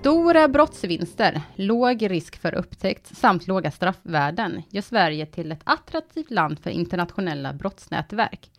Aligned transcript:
Stora 0.00 0.48
brottsvinster, 0.48 1.42
låg 1.54 2.10
risk 2.10 2.36
för 2.36 2.54
upptäckt 2.54 3.16
samt 3.16 3.46
låga 3.46 3.70
straffvärden 3.70 4.62
gör 4.70 4.82
Sverige 4.82 5.26
till 5.26 5.52
ett 5.52 5.60
attraktivt 5.64 6.30
land 6.30 6.58
för 6.58 6.70
internationella 6.70 7.52
brottsnätverk. 7.52 8.50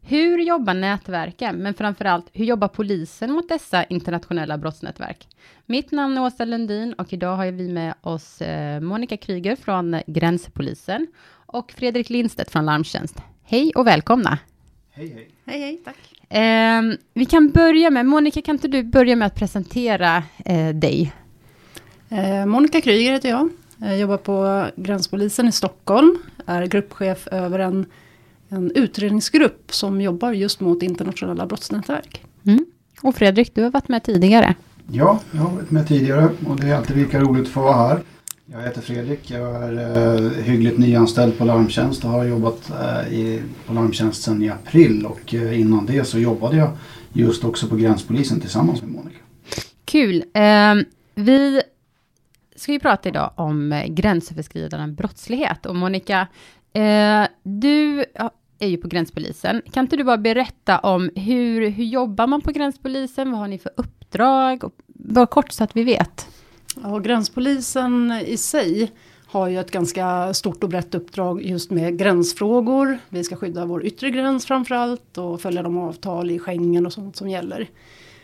Hur 0.00 0.38
jobbar 0.38 0.74
nätverken, 0.74 1.56
men 1.56 1.74
framförallt 1.74 2.26
hur 2.32 2.44
jobbar 2.44 2.68
polisen 2.68 3.32
mot 3.32 3.48
dessa 3.48 3.84
internationella 3.84 4.58
brottsnätverk? 4.58 5.28
Mitt 5.66 5.90
namn 5.90 6.16
är 6.16 6.22
Åsa 6.22 6.44
Lundin 6.44 6.92
och 6.92 7.12
idag 7.12 7.36
har 7.36 7.46
vi 7.46 7.68
med 7.68 7.94
oss 8.00 8.42
eh, 8.42 8.80
Monica 8.80 9.16
Kryger 9.16 9.56
från 9.56 10.00
Gränspolisen 10.06 11.06
och 11.46 11.72
Fredrik 11.72 12.10
Lindstedt 12.10 12.50
från 12.50 12.66
Larmtjänst. 12.66 13.16
Hej 13.42 13.72
och 13.74 13.86
välkomna! 13.86 14.38
Hej 14.96 15.08
hej! 15.08 15.28
Hej 15.46 15.60
hej, 15.60 15.80
tack! 15.84 15.96
Eh, 16.28 16.98
vi 17.14 17.24
kan 17.24 17.50
börja 17.50 17.90
med, 17.90 18.06
Monica, 18.06 18.42
kan 18.42 18.54
inte 18.54 18.68
du 18.68 18.82
börja 18.82 19.16
med 19.16 19.26
att 19.26 19.34
presentera 19.34 20.22
eh, 20.44 20.68
dig? 20.68 21.12
Eh, 22.08 22.46
Monica 22.46 22.80
Kryger 22.80 23.12
heter 23.12 23.28
jag. 23.28 23.48
Jag 23.78 23.98
jobbar 23.98 24.16
på 24.16 24.66
Gränspolisen 24.76 25.48
i 25.48 25.52
Stockholm. 25.52 26.18
Är 26.46 26.66
gruppchef 26.66 27.28
över 27.28 27.58
en, 27.58 27.86
en 28.48 28.70
utredningsgrupp 28.74 29.74
som 29.74 30.00
jobbar 30.00 30.32
just 30.32 30.60
mot 30.60 30.82
internationella 30.82 31.46
brottsnätverk. 31.46 32.22
Mm. 32.46 32.66
Och 33.02 33.14
Fredrik, 33.14 33.54
du 33.54 33.62
har 33.62 33.70
varit 33.70 33.88
med 33.88 34.02
tidigare. 34.02 34.54
Ja, 34.92 35.20
jag 35.30 35.40
har 35.40 35.50
varit 35.50 35.70
med 35.70 35.88
tidigare 35.88 36.28
och 36.46 36.60
det 36.60 36.66
är 36.66 36.74
alltid 36.74 36.96
lika 36.96 37.20
roligt 37.20 37.42
att 37.42 37.52
få 37.52 37.60
vara 37.60 37.88
här. 37.88 38.00
Jag 38.46 38.62
heter 38.62 38.80
Fredrik, 38.80 39.30
jag 39.30 39.64
är 39.64 39.96
eh, 39.96 40.30
hyggligt 40.42 40.78
nyanställd 40.78 41.38
på 41.38 41.44
Larmtjänst 41.44 42.04
och 42.04 42.10
har 42.10 42.24
jobbat 42.24 42.70
eh, 42.70 43.12
i, 43.12 43.42
på 43.66 43.72
Larmtjänst 43.72 44.22
sedan 44.22 44.42
i 44.42 44.48
april 44.48 45.06
och 45.06 45.34
eh, 45.34 45.60
innan 45.60 45.86
det 45.86 46.04
så 46.04 46.18
jobbade 46.18 46.56
jag 46.56 46.70
just 47.12 47.44
också 47.44 47.66
på 47.66 47.76
Gränspolisen 47.76 48.40
tillsammans 48.40 48.82
med 48.82 48.90
Monica. 48.90 49.18
Kul! 49.84 50.24
Eh, 50.34 50.74
vi 51.14 51.62
ska 52.56 52.72
ju 52.72 52.80
prata 52.80 53.08
idag 53.08 53.30
om 53.36 53.72
eh, 53.72 53.86
gränsöverskridande 53.86 54.94
brottslighet 54.94 55.66
och 55.66 55.76
Monica, 55.76 56.28
eh, 56.72 57.26
du 57.42 58.04
är 58.58 58.68
ju 58.68 58.76
på 58.76 58.88
Gränspolisen. 58.88 59.62
Kan 59.72 59.84
inte 59.84 59.96
du 59.96 60.04
bara 60.04 60.18
berätta 60.18 60.78
om 60.78 61.10
hur, 61.14 61.68
hur 61.68 61.84
jobbar 61.84 62.26
man 62.26 62.40
på 62.40 62.50
Gränspolisen? 62.50 63.30
Vad 63.30 63.40
har 63.40 63.48
ni 63.48 63.58
för 63.58 63.72
uppdrag? 63.76 64.62
bara 64.86 65.26
kort 65.26 65.52
så 65.52 65.64
att 65.64 65.76
vi 65.76 65.84
vet. 65.84 66.33
Ja, 66.82 66.98
gränspolisen 66.98 68.12
i 68.26 68.36
sig 68.36 68.92
har 69.26 69.48
ju 69.48 69.60
ett 69.60 69.70
ganska 69.70 70.34
stort 70.34 70.62
och 70.62 70.68
brett 70.68 70.94
uppdrag 70.94 71.42
just 71.42 71.70
med 71.70 71.98
gränsfrågor. 71.98 72.98
Vi 73.08 73.24
ska 73.24 73.36
skydda 73.36 73.64
vår 73.64 73.84
yttre 73.84 74.10
gräns 74.10 74.46
framförallt 74.46 75.18
och 75.18 75.40
följa 75.40 75.62
de 75.62 75.78
avtal 75.78 76.30
i 76.30 76.38
Schengen 76.38 76.86
och 76.86 76.92
sånt 76.92 77.16
som 77.16 77.28
gäller. 77.28 77.68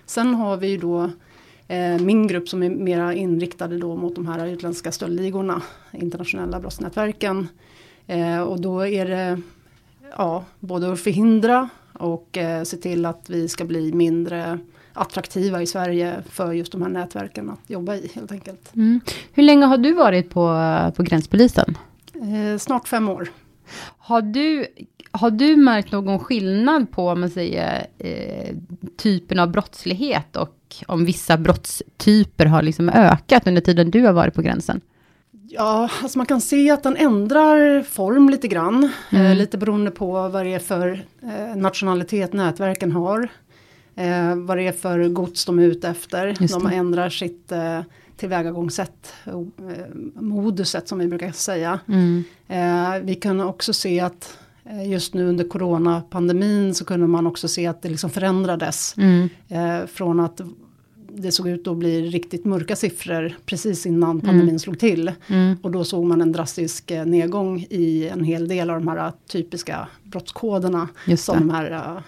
Sen 0.07 0.35
har 0.35 0.57
vi 0.57 0.69
ju 0.69 0.77
då 0.77 1.11
eh, 1.69 1.99
min 2.01 2.27
grupp 2.27 2.49
som 2.49 2.63
är 2.63 2.71
mera 2.71 3.15
inriktade 3.15 3.79
då 3.79 3.97
mot 3.97 4.15
de 4.15 4.27
här 4.27 4.47
utländska 4.47 4.93
stöldligorna, 4.93 5.63
internationella 5.93 6.61
brottsnätverken. 6.61 7.49
Eh, 8.07 8.41
och 8.41 8.61
då 8.61 8.87
är 8.87 9.07
det 9.09 9.41
ja, 10.17 10.45
både 10.61 10.93
att 10.93 11.01
förhindra 11.01 11.69
och 11.93 12.39
eh, 12.39 12.63
se 12.63 12.77
till 12.77 13.07
att 13.07 13.31
vi 13.31 13.49
ska 13.49 13.65
bli 13.65 13.93
mindre 13.93 14.59
attraktiva 14.93 15.63
i 15.63 15.67
Sverige 15.67 16.23
för 16.31 16.53
just 16.53 16.73
de 16.73 16.83
här 16.83 16.89
nätverken 16.89 17.51
att 17.51 17.71
jobba 17.71 17.95
i 17.95 18.11
helt 18.15 18.33
enkelt. 18.33 18.77
Mm. 18.77 19.01
Hur 19.33 19.43
länge 19.43 19.67
har 19.67 19.79
du 19.79 19.93
varit 19.93 20.31
på, 20.31 20.57
på 20.97 21.03
Gränspolisen? 21.03 21.79
Eh, 22.15 22.59
snart 22.59 22.89
fem 22.89 23.09
år. 23.09 23.29
Har 23.99 24.23
du, 24.23 24.67
har 25.11 25.31
du 25.31 25.57
märkt 25.57 25.93
någon 25.93 26.19
skillnad 26.19 26.91
på, 26.91 27.09
om 27.09 27.21
man 27.21 27.31
säger, 27.31 27.87
eh, 27.99 28.57
typen 28.97 29.39
av 29.39 29.51
brottslighet 29.51 30.37
och 30.37 30.57
om 30.87 31.05
vissa 31.05 31.37
brottstyper 31.37 32.47
har 32.47 32.63
liksom 32.63 32.89
ökat 32.89 33.47
under 33.47 33.61
tiden 33.61 33.91
du 33.91 34.03
har 34.03 34.13
varit 34.13 34.35
på 34.35 34.43
gränsen? 34.43 34.81
Ja, 35.53 35.91
alltså 36.03 36.19
man 36.19 36.27
kan 36.27 36.41
se 36.41 36.71
att 36.71 36.83
den 36.83 36.97
ändrar 36.97 37.83
form 37.83 38.29
lite 38.29 38.49
grann. 38.49 38.85
Eh, 38.85 39.21
mm. 39.21 39.27
Eh, 39.27 39.37
lite 39.37 39.59
beroende 39.59 39.91
på 39.91 40.29
vad 40.29 40.47
det 40.47 40.55
är 40.55 40.59
för 40.59 41.05
eh, 41.23 41.57
nationalitet 41.57 42.33
nätverken 42.33 42.93
har 42.93 43.29
eh, 43.95 44.37
vad 44.37 44.57
det 44.57 44.67
är 44.67 44.73
för 44.73 45.09
gods 45.09 45.45
de 45.45 45.59
är 45.59 45.63
ute 45.63 45.89
efter. 45.89 46.37
De 46.49 46.67
ändrar 46.67 47.11
sitt 47.11 47.53
eh, 47.53 47.81
tillvägagångssätt, 48.21 49.13
eh, 49.25 49.41
moduset 50.15 50.89
som 50.89 50.99
vi 50.99 51.09
brukar 51.09 51.33
säga. 51.33 51.81
Mm. 51.89 52.25
Eh, 52.49 53.03
vi 53.03 53.15
kan 53.15 53.41
också 53.41 53.73
se 53.73 54.01
att 54.01 54.39
eh, 54.65 54.91
just 54.91 55.15
nu 55.15 55.27
under 55.27 55.45
coronapandemin 55.45 56.75
så 56.75 56.85
kunde 56.85 57.07
man 57.07 57.27
också 57.27 57.49
se 57.49 57.67
att 57.67 57.83
det 57.83 57.89
liksom 57.89 58.11
förändrades. 58.11 58.95
Mm. 58.97 59.29
Eh, 59.49 59.87
från 59.87 60.21
att 60.21 60.41
det 61.13 61.33
såg 61.33 61.49
ut 61.49 61.67
att 61.67 61.77
bli 61.77 62.03
riktigt 62.03 62.45
mörka 62.45 62.77
siffror 62.77 63.37
precis 63.47 63.87
innan 63.87 64.21
pandemin 64.21 64.49
mm. 64.49 64.59
slog 64.59 64.79
till. 64.79 65.13
Mm. 65.27 65.57
Och 65.63 65.71
då 65.71 65.85
såg 65.85 66.05
man 66.05 66.21
en 66.21 66.33
drastisk 66.33 66.91
eh, 66.91 67.05
nedgång 67.05 67.67
i 67.71 68.09
en 68.09 68.25
hel 68.25 68.49
del 68.49 68.71
av 68.71 68.79
de 68.81 68.89
här 68.89 69.13
typiska 69.29 69.89
brottskoderna 70.05 70.89
som 71.17 71.39
de 71.39 71.51
här 71.51 71.65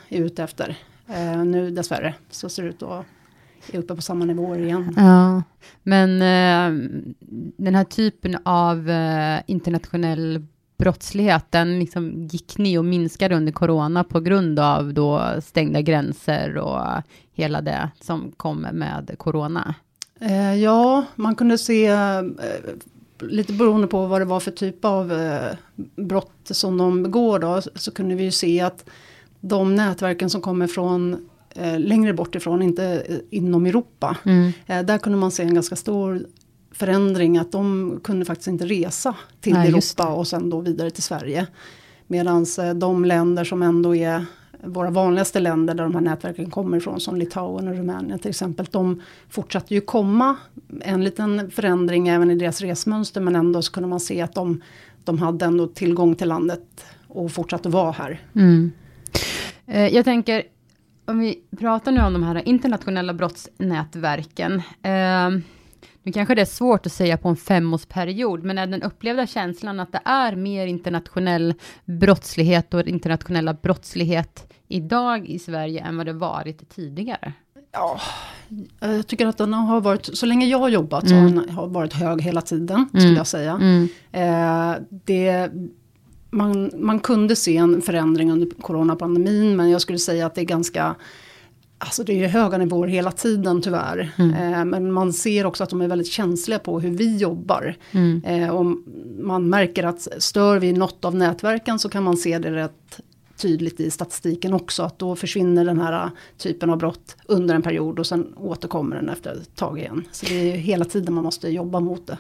är 0.09 0.23
ute 0.23 0.43
efter. 0.43 0.79
Eh, 1.15 1.45
nu 1.45 1.71
dessvärre 1.71 2.15
så 2.31 2.49
ser 2.49 2.63
det 2.63 2.69
ut 2.69 2.83
att 2.83 3.07
är 3.73 3.79
uppe 3.79 3.95
på 3.95 4.03
samma 4.03 4.25
nivåer 4.25 4.59
igen. 4.59 4.95
Ja, 4.97 5.43
men 5.83 6.11
eh, 6.23 6.91
den 7.57 7.75
här 7.75 7.85
typen 7.85 8.39
av 8.45 8.91
eh, 8.91 9.41
internationell 9.47 10.47
brottslighet, 10.79 11.45
den 11.51 11.79
liksom 11.79 12.27
gick 12.27 12.59
ner 12.59 12.79
och 12.79 12.85
minskade 12.85 13.37
under 13.37 13.53
corona 13.53 14.05
på 14.05 14.21
grund 14.21 14.59
av 14.59 14.95
då 14.95 15.41
stängda 15.43 15.81
gränser 15.81 16.57
och 16.59 17.03
hela 17.33 17.61
det 17.61 17.91
som 18.01 18.33
kom 18.37 18.61
med 18.61 19.15
corona. 19.19 19.75
Eh, 20.21 20.55
ja, 20.55 21.05
man 21.15 21.35
kunde 21.35 21.59
se 21.59 21.87
eh, 21.87 22.23
lite 23.19 23.53
beroende 23.53 23.87
på 23.87 24.07
vad 24.07 24.21
det 24.21 24.25
var 24.25 24.41
för 24.41 24.51
typ 24.51 24.85
av 24.85 25.13
eh, 25.13 25.57
brott 25.97 26.41
som 26.45 26.79
de 26.79 27.03
begår 27.03 27.39
då, 27.39 27.63
så 27.75 27.91
kunde 27.91 28.15
vi 28.15 28.25
ju 28.25 28.31
se 28.31 28.61
att 28.61 28.85
de 29.43 29.75
nätverken 29.75 30.31
som 30.31 30.41
kommer 30.41 30.67
från 30.67 31.29
eh, 31.55 31.81
längre 31.81 32.13
bort 32.13 32.35
ifrån, 32.35 32.63
inte 32.63 32.85
eh, 32.85 33.17
inom 33.31 33.67
Europa. 33.67 34.17
Mm. 34.25 34.53
Eh, 34.67 34.83
där 34.83 34.99
kunde 34.99 35.19
man 35.19 35.31
se 35.31 35.43
en 35.43 35.55
ganska 35.55 35.77
stor 35.77 36.27
förändring 36.73 37.39
att 37.39 37.53
de 37.53 38.01
kunde 38.05 38.25
faktiskt 38.25 38.49
inte 38.49 38.67
resa 38.67 39.15
till 39.41 39.53
Nej, 39.53 39.69
Europa 39.69 40.09
och 40.09 40.29
sen 40.29 40.51
då 40.51 40.61
vidare 40.61 40.91
till 40.91 41.03
Sverige. 41.03 41.47
Medan 42.07 42.47
eh, 42.59 42.75
de 42.75 43.05
länder 43.05 43.45
som 43.45 43.63
ändå 43.63 43.97
är 43.97 44.27
våra 44.65 44.91
vanligaste 44.91 45.41
länder 45.41 45.75
där 45.75 45.85
de 45.85 45.95
här 45.95 46.01
nätverken 46.01 46.51
kommer 46.51 46.77
ifrån 46.77 47.01
som 47.01 47.17
Litauen 47.17 47.69
och 47.69 47.77
Rumänien 47.77 48.19
till 48.19 48.31
exempel. 48.31 48.67
De 48.71 49.03
fortsatte 49.29 49.75
ju 49.75 49.81
komma 49.81 50.37
en 50.81 51.05
liten 51.05 51.51
förändring 51.51 52.09
även 52.09 52.31
i 52.31 52.35
deras 52.35 52.61
resmönster 52.61 53.21
men 53.21 53.37
ändå 53.37 53.63
så 53.63 53.73
kunde 53.73 53.89
man 53.89 54.01
se 54.01 54.21
att 54.21 54.35
de, 54.35 54.63
de 55.05 55.19
hade 55.19 55.45
ändå 55.45 55.67
tillgång 55.67 56.15
till 56.15 56.29
landet 56.29 56.85
och 57.09 57.33
fortsatte 57.33 57.69
vara 57.69 57.91
här. 57.91 58.21
Mm. 58.35 58.73
Eh, 59.67 59.87
jag 59.87 60.05
tänker, 60.05 60.43
om 61.05 61.19
vi 61.19 61.39
pratar 61.59 61.93
nu 61.93 62.01
om 62.01 62.13
de 62.13 62.23
här 62.23 62.49
internationella 62.49 63.15
brottsnätverken. 63.15 64.63
Eh, 64.83 65.31
nu 66.03 66.13
kanske 66.13 66.35
det 66.35 66.41
är 66.41 66.47
svårt 66.47 66.87
att 66.87 66.93
säga 66.93 67.17
på 67.17 67.29
en 67.29 67.37
femårsperiod, 67.37 68.45
men 68.45 68.59
är 68.59 68.67
den 68.67 68.83
upplevda 68.83 69.27
känslan 69.27 69.81
att 69.81 69.93
det 69.93 70.01
är 70.05 70.37
mer 70.37 70.67
internationell 70.67 71.55
brottslighet 71.85 72.75
och 72.75 72.83
internationella 72.83 73.55
brottslighet 73.55 74.53
idag 74.69 75.29
i 75.29 75.39
Sverige 75.39 75.81
än 75.81 75.97
vad 75.97 76.07
det 76.07 76.13
varit 76.13 76.69
tidigare? 76.69 77.33
Ja, 77.73 78.01
jag 78.81 79.07
tycker 79.07 79.27
att 79.27 79.39
den 79.39 79.55
har 79.55 79.81
varit, 79.81 80.19
så 80.19 80.27
länge 80.27 80.47
jag 80.47 80.59
har 80.59 80.69
jobbat 80.69 81.05
mm. 81.05 81.47
så 81.47 81.53
har 81.53 81.63
den 81.63 81.73
varit 81.73 81.93
hög 81.93 82.23
hela 82.23 82.41
tiden, 82.41 82.89
skulle 82.89 83.05
mm. 83.05 83.17
jag 83.17 83.27
säga. 83.27 83.53
Mm. 83.53 83.89
Eh, 84.13 84.83
det 85.05 85.51
man, 86.33 86.71
man 86.79 87.01
kunde 87.01 87.37
se 87.37 87.57
en 87.57 87.83
förändring 87.83 88.33
under 88.33 88.51
coronapandemin 88.61 89.57
men 89.57 89.71
jag 89.71 89.81
skulle 89.81 89.99
säga 89.99 90.27
att 90.27 90.35
det 90.35 90.41
är 90.41 90.45
ganska 90.45 90.95
Alltså 91.79 92.05
det 92.05 92.25
är 92.25 92.29
höga 92.29 92.59
nivåer 92.59 92.89
hela 92.89 93.13
tiden 93.13 93.63
tyvärr. 93.63 94.13
Mm. 94.17 94.55
Eh, 94.55 94.65
men 94.65 94.93
man 94.93 95.13
ser 95.13 95.47
också 95.47 95.65
att 95.65 95.71
de 95.71 95.81
är 95.81 95.89
väldigt 95.89 96.09
känsliga 96.09 96.59
på 96.59 96.81
hur 96.81 96.91
vi 96.91 97.17
jobbar. 97.17 97.77
Mm. 97.91 98.23
Eh, 98.25 98.51
och 98.51 98.77
man 99.19 99.51
märker 99.51 99.85
att 99.85 100.09
stör 100.19 100.59
vi 100.59 100.73
något 100.73 101.05
av 101.05 101.15
nätverken 101.15 101.79
så 101.79 101.89
kan 101.89 102.03
man 102.03 102.17
se 102.17 102.39
det 102.39 102.51
rätt 102.51 103.01
tydligt 103.37 103.81
i 103.81 103.91
statistiken 103.91 104.53
också. 104.53 104.83
Att 104.83 104.99
då 104.99 105.17
försvinner 105.17 105.65
den 105.65 105.81
här 105.81 106.11
typen 106.39 106.71
av 106.71 106.79
brott 106.79 107.17
under 107.27 107.55
en 107.55 107.63
period 107.63 107.99
och 107.99 108.07
sen 108.07 108.35
återkommer 108.37 108.97
den 108.97 109.09
efter 109.09 109.33
ett 109.33 109.57
tag 109.57 109.79
igen. 109.79 110.05
Så 110.13 110.27
det 110.27 110.53
är 110.53 110.57
hela 110.57 110.85
tiden 110.85 111.15
man 111.15 111.25
måste 111.25 111.49
jobba 111.49 111.81
mot 111.81 112.07
det. 112.07 112.19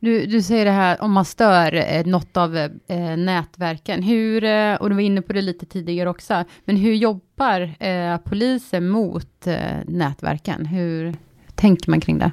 Du, 0.00 0.26
du 0.26 0.42
säger 0.42 0.64
det 0.64 0.70
här 0.70 1.02
om 1.02 1.12
man 1.12 1.24
stör 1.24 1.74
eh, 1.74 2.06
något 2.06 2.36
av 2.36 2.56
eh, 2.56 3.16
nätverken. 3.16 4.02
Hur, 4.02 4.44
eh, 4.44 4.74
och 4.74 4.88
du 4.88 4.94
var 4.94 5.02
inne 5.02 5.22
på 5.22 5.32
det 5.32 5.42
lite 5.42 5.66
tidigare 5.66 6.10
också, 6.10 6.44
men 6.64 6.76
hur 6.76 6.94
jobbar 6.94 7.74
eh, 7.80 8.16
polisen 8.16 8.88
mot 8.88 9.46
eh, 9.46 9.56
nätverken? 9.86 10.66
Hur 10.66 11.14
tänker 11.54 11.90
man 11.90 12.00
kring 12.00 12.18
det? 12.18 12.32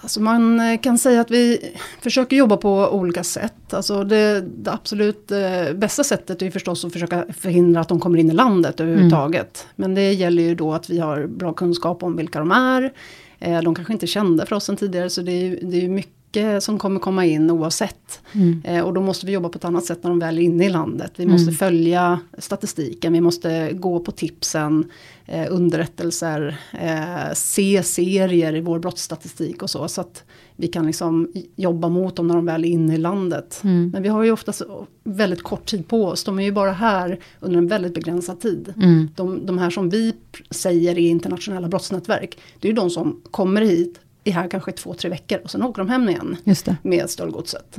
Alltså 0.00 0.20
man 0.20 0.60
eh, 0.60 0.80
kan 0.80 0.98
säga 0.98 1.20
att 1.20 1.30
vi 1.30 1.74
försöker 2.00 2.36
jobba 2.36 2.56
på 2.56 2.88
olika 2.88 3.24
sätt. 3.24 3.74
Alltså 3.74 4.04
det, 4.04 4.40
det 4.40 4.72
absolut 4.72 5.30
eh, 5.30 5.72
bästa 5.74 6.04
sättet 6.04 6.42
är 6.42 6.50
förstås 6.50 6.84
att 6.84 6.92
försöka 6.92 7.24
förhindra 7.38 7.80
att 7.80 7.88
de 7.88 8.00
kommer 8.00 8.18
in 8.18 8.30
i 8.30 8.34
landet 8.34 8.80
överhuvudtaget. 8.80 9.66
Mm. 9.66 9.72
Men 9.76 9.94
det 9.94 10.12
gäller 10.12 10.42
ju 10.42 10.54
då 10.54 10.72
att 10.72 10.90
vi 10.90 10.98
har 10.98 11.26
bra 11.26 11.52
kunskap 11.52 12.02
om 12.02 12.16
vilka 12.16 12.38
de 12.38 12.50
är. 12.50 12.92
Eh, 13.38 13.62
de 13.62 13.74
kanske 13.74 13.92
inte 13.92 14.06
kände 14.06 14.46
för 14.46 14.56
oss 14.56 14.64
sen 14.64 14.76
tidigare 14.76 15.10
så 15.10 15.22
det 15.22 15.32
är 15.32 15.58
det 15.62 15.76
är 15.76 15.80
ju 15.80 15.88
mycket 16.28 16.62
som 16.62 16.78
kommer 16.78 17.00
komma 17.00 17.24
in 17.26 17.50
oavsett. 17.50 18.20
Mm. 18.32 18.62
Eh, 18.64 18.84
och 18.84 18.94
då 18.94 19.00
måste 19.00 19.26
vi 19.26 19.32
jobba 19.32 19.48
på 19.48 19.58
ett 19.58 19.64
annat 19.64 19.84
sätt 19.84 19.98
när 20.02 20.10
de 20.10 20.18
väl 20.18 20.38
är 20.38 20.42
inne 20.42 20.66
i 20.66 20.68
landet. 20.68 21.12
Vi 21.16 21.26
måste 21.26 21.42
Mm. 21.42 21.54
följa 21.54 22.20
statistiken, 22.38 23.12
vi 23.12 23.20
måste 23.20 23.72
gå 23.72 24.00
på 24.00 24.12
tipsen, 24.12 24.90
eh, 25.26 25.46
underrättelser, 25.50 26.56
eh, 26.80 27.32
se 27.34 27.82
serier 27.82 28.54
i 28.56 28.60
vår 28.60 28.78
brottsstatistik 28.78 29.62
och 29.62 29.70
så. 29.70 29.88
Så 29.88 30.00
att 30.00 30.24
vi 30.56 30.68
kan 30.68 30.86
liksom 30.86 31.32
jobba 31.56 31.88
mot 31.88 32.16
dem 32.16 32.26
när 32.28 32.34
de 32.34 32.46
väl 32.46 32.64
är 32.64 32.68
inne 32.68 32.94
i 32.94 32.98
landet. 32.98 33.60
Mm. 33.64 33.90
Men 33.90 34.02
vi 34.02 34.08
har 34.08 34.22
ju 34.24 34.32
oftast 34.32 34.62
väldigt 35.04 35.42
kort 35.42 35.66
tid 35.66 35.88
på 35.88 36.04
oss. 36.06 36.24
De 36.24 36.38
är 36.38 36.42
ju 36.42 36.52
bara 36.52 36.72
här 36.72 37.18
under 37.40 37.58
en 37.58 37.68
väldigt 37.68 37.94
begränsad 37.94 38.40
tid. 38.40 38.74
Mm. 38.76 39.08
De, 39.16 39.46
de 39.46 39.58
här 39.58 39.70
som 39.70 39.90
vi 39.90 40.14
säger 40.50 40.98
är 40.98 41.08
internationella 41.08 41.68
brottsnätverk. 41.68 42.38
Det 42.60 42.68
är 42.68 42.70
ju 42.70 42.76
de 42.76 42.90
som 42.90 43.20
kommer 43.30 43.62
hit, 43.62 44.00
är 44.28 44.32
här 44.32 44.48
kanske 44.50 44.72
två, 44.72 44.94
tre 44.94 45.10
veckor 45.10 45.38
och 45.44 45.50
sen 45.50 45.62
åker 45.62 45.82
de 45.82 45.88
hem 45.90 46.08
igen 46.08 46.36
med 46.82 47.10
stöldgodset. 47.10 47.76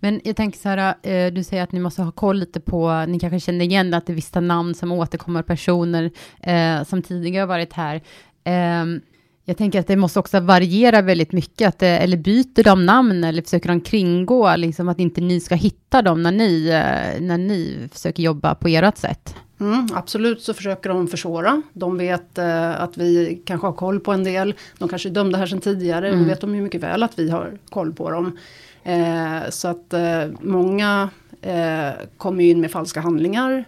Men 0.00 0.20
jag 0.24 0.36
tänker 0.36 0.58
så 0.58 0.68
här, 0.68 0.94
eh, 1.02 1.32
du 1.32 1.44
säger 1.44 1.62
att 1.62 1.72
ni 1.72 1.80
måste 1.80 2.02
ha 2.02 2.12
koll 2.12 2.38
lite 2.38 2.60
på, 2.60 3.04
ni 3.08 3.18
kanske 3.20 3.40
känner 3.40 3.64
igen 3.64 3.94
att 3.94 4.06
det 4.06 4.12
är 4.12 4.14
vissa 4.14 4.40
namn 4.40 4.74
som 4.74 4.92
återkommer, 4.92 5.42
personer 5.42 6.10
eh, 6.42 6.84
som 6.84 7.02
tidigare 7.02 7.46
varit 7.46 7.72
här. 7.72 8.02
Ehm, 8.44 9.00
jag 9.44 9.56
tänker 9.56 9.80
att 9.80 9.86
det 9.86 9.96
måste 9.96 10.18
också 10.18 10.40
variera 10.40 11.02
väldigt 11.02 11.32
mycket, 11.32 11.68
att, 11.68 11.78
det- 11.78 11.88
eller 11.98 12.16
byter 12.16 12.64
de 12.64 12.86
namn 12.86 13.24
eller 13.24 13.42
försöker 13.42 13.68
de 13.68 13.80
kringgå, 13.80 14.56
liksom 14.56 14.88
att 14.88 14.98
inte 15.00 15.20
ni 15.20 15.40
ska 15.40 15.54
hitta 15.54 16.02
dem 16.02 16.22
när 16.22 16.32
ni, 16.32 16.68
eh, 16.68 17.20
när 17.22 17.38
ni 17.38 17.88
försöker 17.92 18.22
jobba 18.22 18.54
på 18.54 18.68
ert 18.68 18.98
sätt. 18.98 19.34
Mm, 19.60 19.86
absolut 19.94 20.42
så 20.42 20.54
försöker 20.54 20.90
de 20.90 21.08
försvåra. 21.08 21.62
De 21.72 21.98
vet 21.98 22.38
eh, 22.38 22.80
att 22.82 22.96
vi 22.96 23.42
kanske 23.44 23.66
har 23.66 23.72
koll 23.74 24.00
på 24.00 24.12
en 24.12 24.24
del. 24.24 24.54
De 24.78 24.88
kanske 24.88 25.08
är 25.08 25.10
dömda 25.10 25.38
här 25.38 25.46
sedan 25.46 25.60
tidigare. 25.60 26.08
Mm. 26.08 26.20
Då 26.20 26.28
vet 26.28 26.40
de 26.40 26.54
ju 26.54 26.62
mycket 26.62 26.82
väl 26.82 27.02
att 27.02 27.18
vi 27.18 27.30
har 27.30 27.58
koll 27.70 27.92
på 27.92 28.10
dem. 28.10 28.38
Eh, 28.82 29.50
så 29.50 29.68
att 29.68 29.92
eh, 29.92 30.24
många 30.40 31.10
eh, 31.42 31.90
kommer 32.16 32.44
in 32.44 32.60
med 32.60 32.70
falska 32.70 33.00
handlingar. 33.00 33.64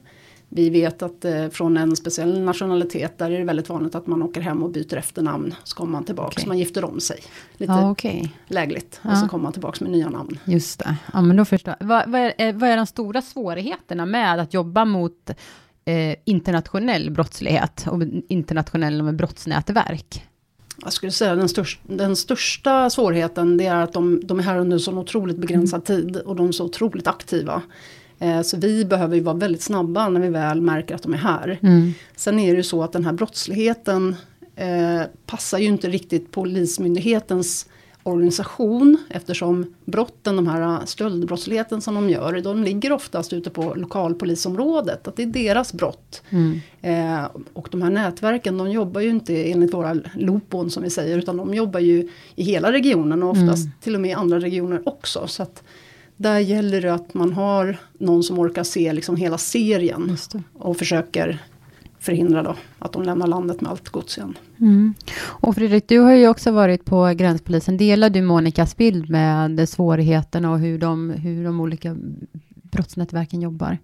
Vi 0.53 0.71
vet 0.71 1.03
att 1.03 1.25
eh, 1.25 1.49
från 1.49 1.77
en 1.77 1.97
speciell 1.97 2.41
nationalitet 2.41 3.19
där 3.19 3.31
är 3.31 3.39
det 3.39 3.45
väldigt 3.45 3.69
vanligt 3.69 3.95
att 3.95 4.07
man 4.07 4.23
åker 4.23 4.41
hem 4.41 4.63
och 4.63 4.71
byter 4.71 4.97
efternamn. 4.97 5.55
Så 5.65 5.77
kommer 5.77 5.93
man 5.93 6.05
tillbaka, 6.05 6.29
Okej. 6.29 6.43
så 6.43 6.49
man 6.49 6.59
gifter 6.59 6.85
om 6.85 7.01
sig. 7.01 7.19
Lite 7.57 7.73
Ja, 7.73 7.91
okej. 7.91 8.35
lägligt. 8.47 9.01
Ja. 9.03 9.11
Och 9.11 9.19
så 9.19 9.29
kommer 9.29 9.43
man 9.43 9.53
tillbaka 9.53 9.85
med 9.85 9.93
nya 9.93 10.09
namn. 10.09 10.39
Just 10.45 10.79
det. 10.79 10.97
Ja, 11.13 11.21
men 11.21 11.37
då 11.37 11.45
förstår 11.45 11.75
jag. 11.81 11.87
Vad, 11.87 12.11
vad, 12.11 12.21
är, 12.21 12.53
vad 12.53 12.71
är 12.71 12.77
de 12.77 12.87
stora 12.87 13.23
svårigheterna 13.23 14.07
med 14.07 14.41
att 14.41 14.55
jobba 14.55 14.85
mot 14.85 15.31
eh, 15.91 16.17
internationell 16.25 17.11
brottslighet 17.11 17.87
och 17.91 18.03
internationella 18.29 19.13
brottsnätverk? 19.13 20.25
Jag 20.83 20.93
skulle 20.93 21.13
säga 21.13 21.35
den, 21.35 21.49
största, 21.49 21.83
den 21.87 22.17
största 22.17 22.91
svårigheten 22.91 23.57
det 23.57 23.67
är 23.67 23.77
att 23.77 23.93
de, 23.93 24.21
de 24.25 24.39
är 24.39 24.43
här 24.43 24.59
under 24.59 24.79
så 24.79 24.99
otroligt 24.99 25.37
begränsad 25.37 25.85
tid 25.85 26.17
och 26.17 26.37
de 26.37 26.49
är 26.49 26.53
så 26.53 26.65
otroligt 26.65 27.07
aktiva. 27.07 27.63
Eh, 28.19 28.43
så 28.43 28.57
vi 28.57 28.85
behöver 28.85 29.17
ju 29.17 29.23
vara 29.23 29.37
väldigt 29.37 29.63
snabba 29.63 30.09
när 30.09 30.21
vi 30.21 30.29
väl 30.29 30.61
märker 30.61 30.95
att 30.95 31.03
de 31.03 31.15
är 31.15 31.19
här. 31.19 31.59
Mm. 31.63 31.93
Sen 32.17 32.39
är 32.39 32.51
det 32.53 32.57
ju 32.57 32.63
så 32.63 32.83
att 32.83 32.93
den 32.93 33.05
här 33.05 33.13
brottsligheten 33.13 34.17
eh, 34.57 35.03
passar 35.27 35.59
ju 35.59 35.67
inte 35.67 35.89
riktigt 35.89 36.31
Polismyndighetens 36.31 37.67
organisation 38.03 38.97
eftersom 39.11 39.75
brotten, 39.85 40.37
de 40.37 40.47
här 40.47 40.87
stöldbrottsligheten 40.87 41.81
som 41.81 41.95
de 41.95 42.11
gör, 42.11 42.41
de 42.41 42.65
ligger 42.65 42.93
oftast 42.93 43.33
ute 43.33 43.51
på 43.51 43.75
lokalpolisområdet. 43.75 45.09
Att 45.09 45.17
det 45.17 45.23
är 45.23 45.27
deras 45.27 45.73
brott. 45.73 46.23
Mm. 46.31 46.61
Eh, 46.81 47.29
och 47.53 47.69
de 47.71 47.83
här 47.83 47.91
nätverken 47.91 48.59
de 48.59 48.71
jobbar 48.71 49.01
ju 49.01 49.09
inte 49.09 49.51
enligt 49.51 49.75
våra 49.75 49.97
lopon 50.15 50.71
som 50.71 50.83
vi 50.83 50.91
säger 50.91 51.19
utan 51.19 51.37
de 51.37 51.55
jobbar 51.55 51.81
ju 51.81 52.09
i 52.35 52.43
hela 52.45 52.73
regionen 52.73 53.23
och 53.23 53.31
oftast 53.31 53.69
till 53.81 53.95
och 53.95 54.01
med 54.01 54.11
i 54.11 54.15
andra 54.15 54.41
regioner 54.41 54.89
också. 54.89 55.27
Så 55.27 55.43
att 55.43 55.63
där 56.17 56.39
gäller 56.39 56.81
det 56.81 56.95
att 56.95 57.15
man 57.15 57.33
har 57.33 57.77
någon 57.99 58.23
som 58.23 58.39
orkar 58.39 58.63
se 58.63 58.93
liksom 58.93 59.17
hela 59.17 59.39
serien 59.39 60.17
och 60.53 60.77
försöker 60.77 61.39
förhindra 62.01 62.43
då 62.43 62.55
att 62.79 62.93
de 62.93 63.03
lämnar 63.03 63.27
landet 63.27 63.61
med 63.61 63.71
allt 63.71 63.89
gods 63.89 64.19
igen. 64.19 64.39
Mm. 64.61 64.95
Och 65.23 65.55
Fredrik, 65.55 65.89
du 65.89 65.99
har 65.99 66.13
ju 66.13 66.29
också 66.29 66.51
varit 66.51 66.85
på 66.85 67.13
gränspolisen. 67.17 67.77
Delar 67.77 68.11
du 68.11 68.23
Monikas 68.23 68.77
bild 68.77 69.11
med 69.11 69.69
svårigheterna 69.69 70.51
och 70.51 70.59
hur 70.59 70.79
de, 70.79 71.11
hur 71.11 71.45
de 71.45 71.61
olika 71.61 71.97
brottsnätverken 72.63 73.43
jobbar? 73.43 73.79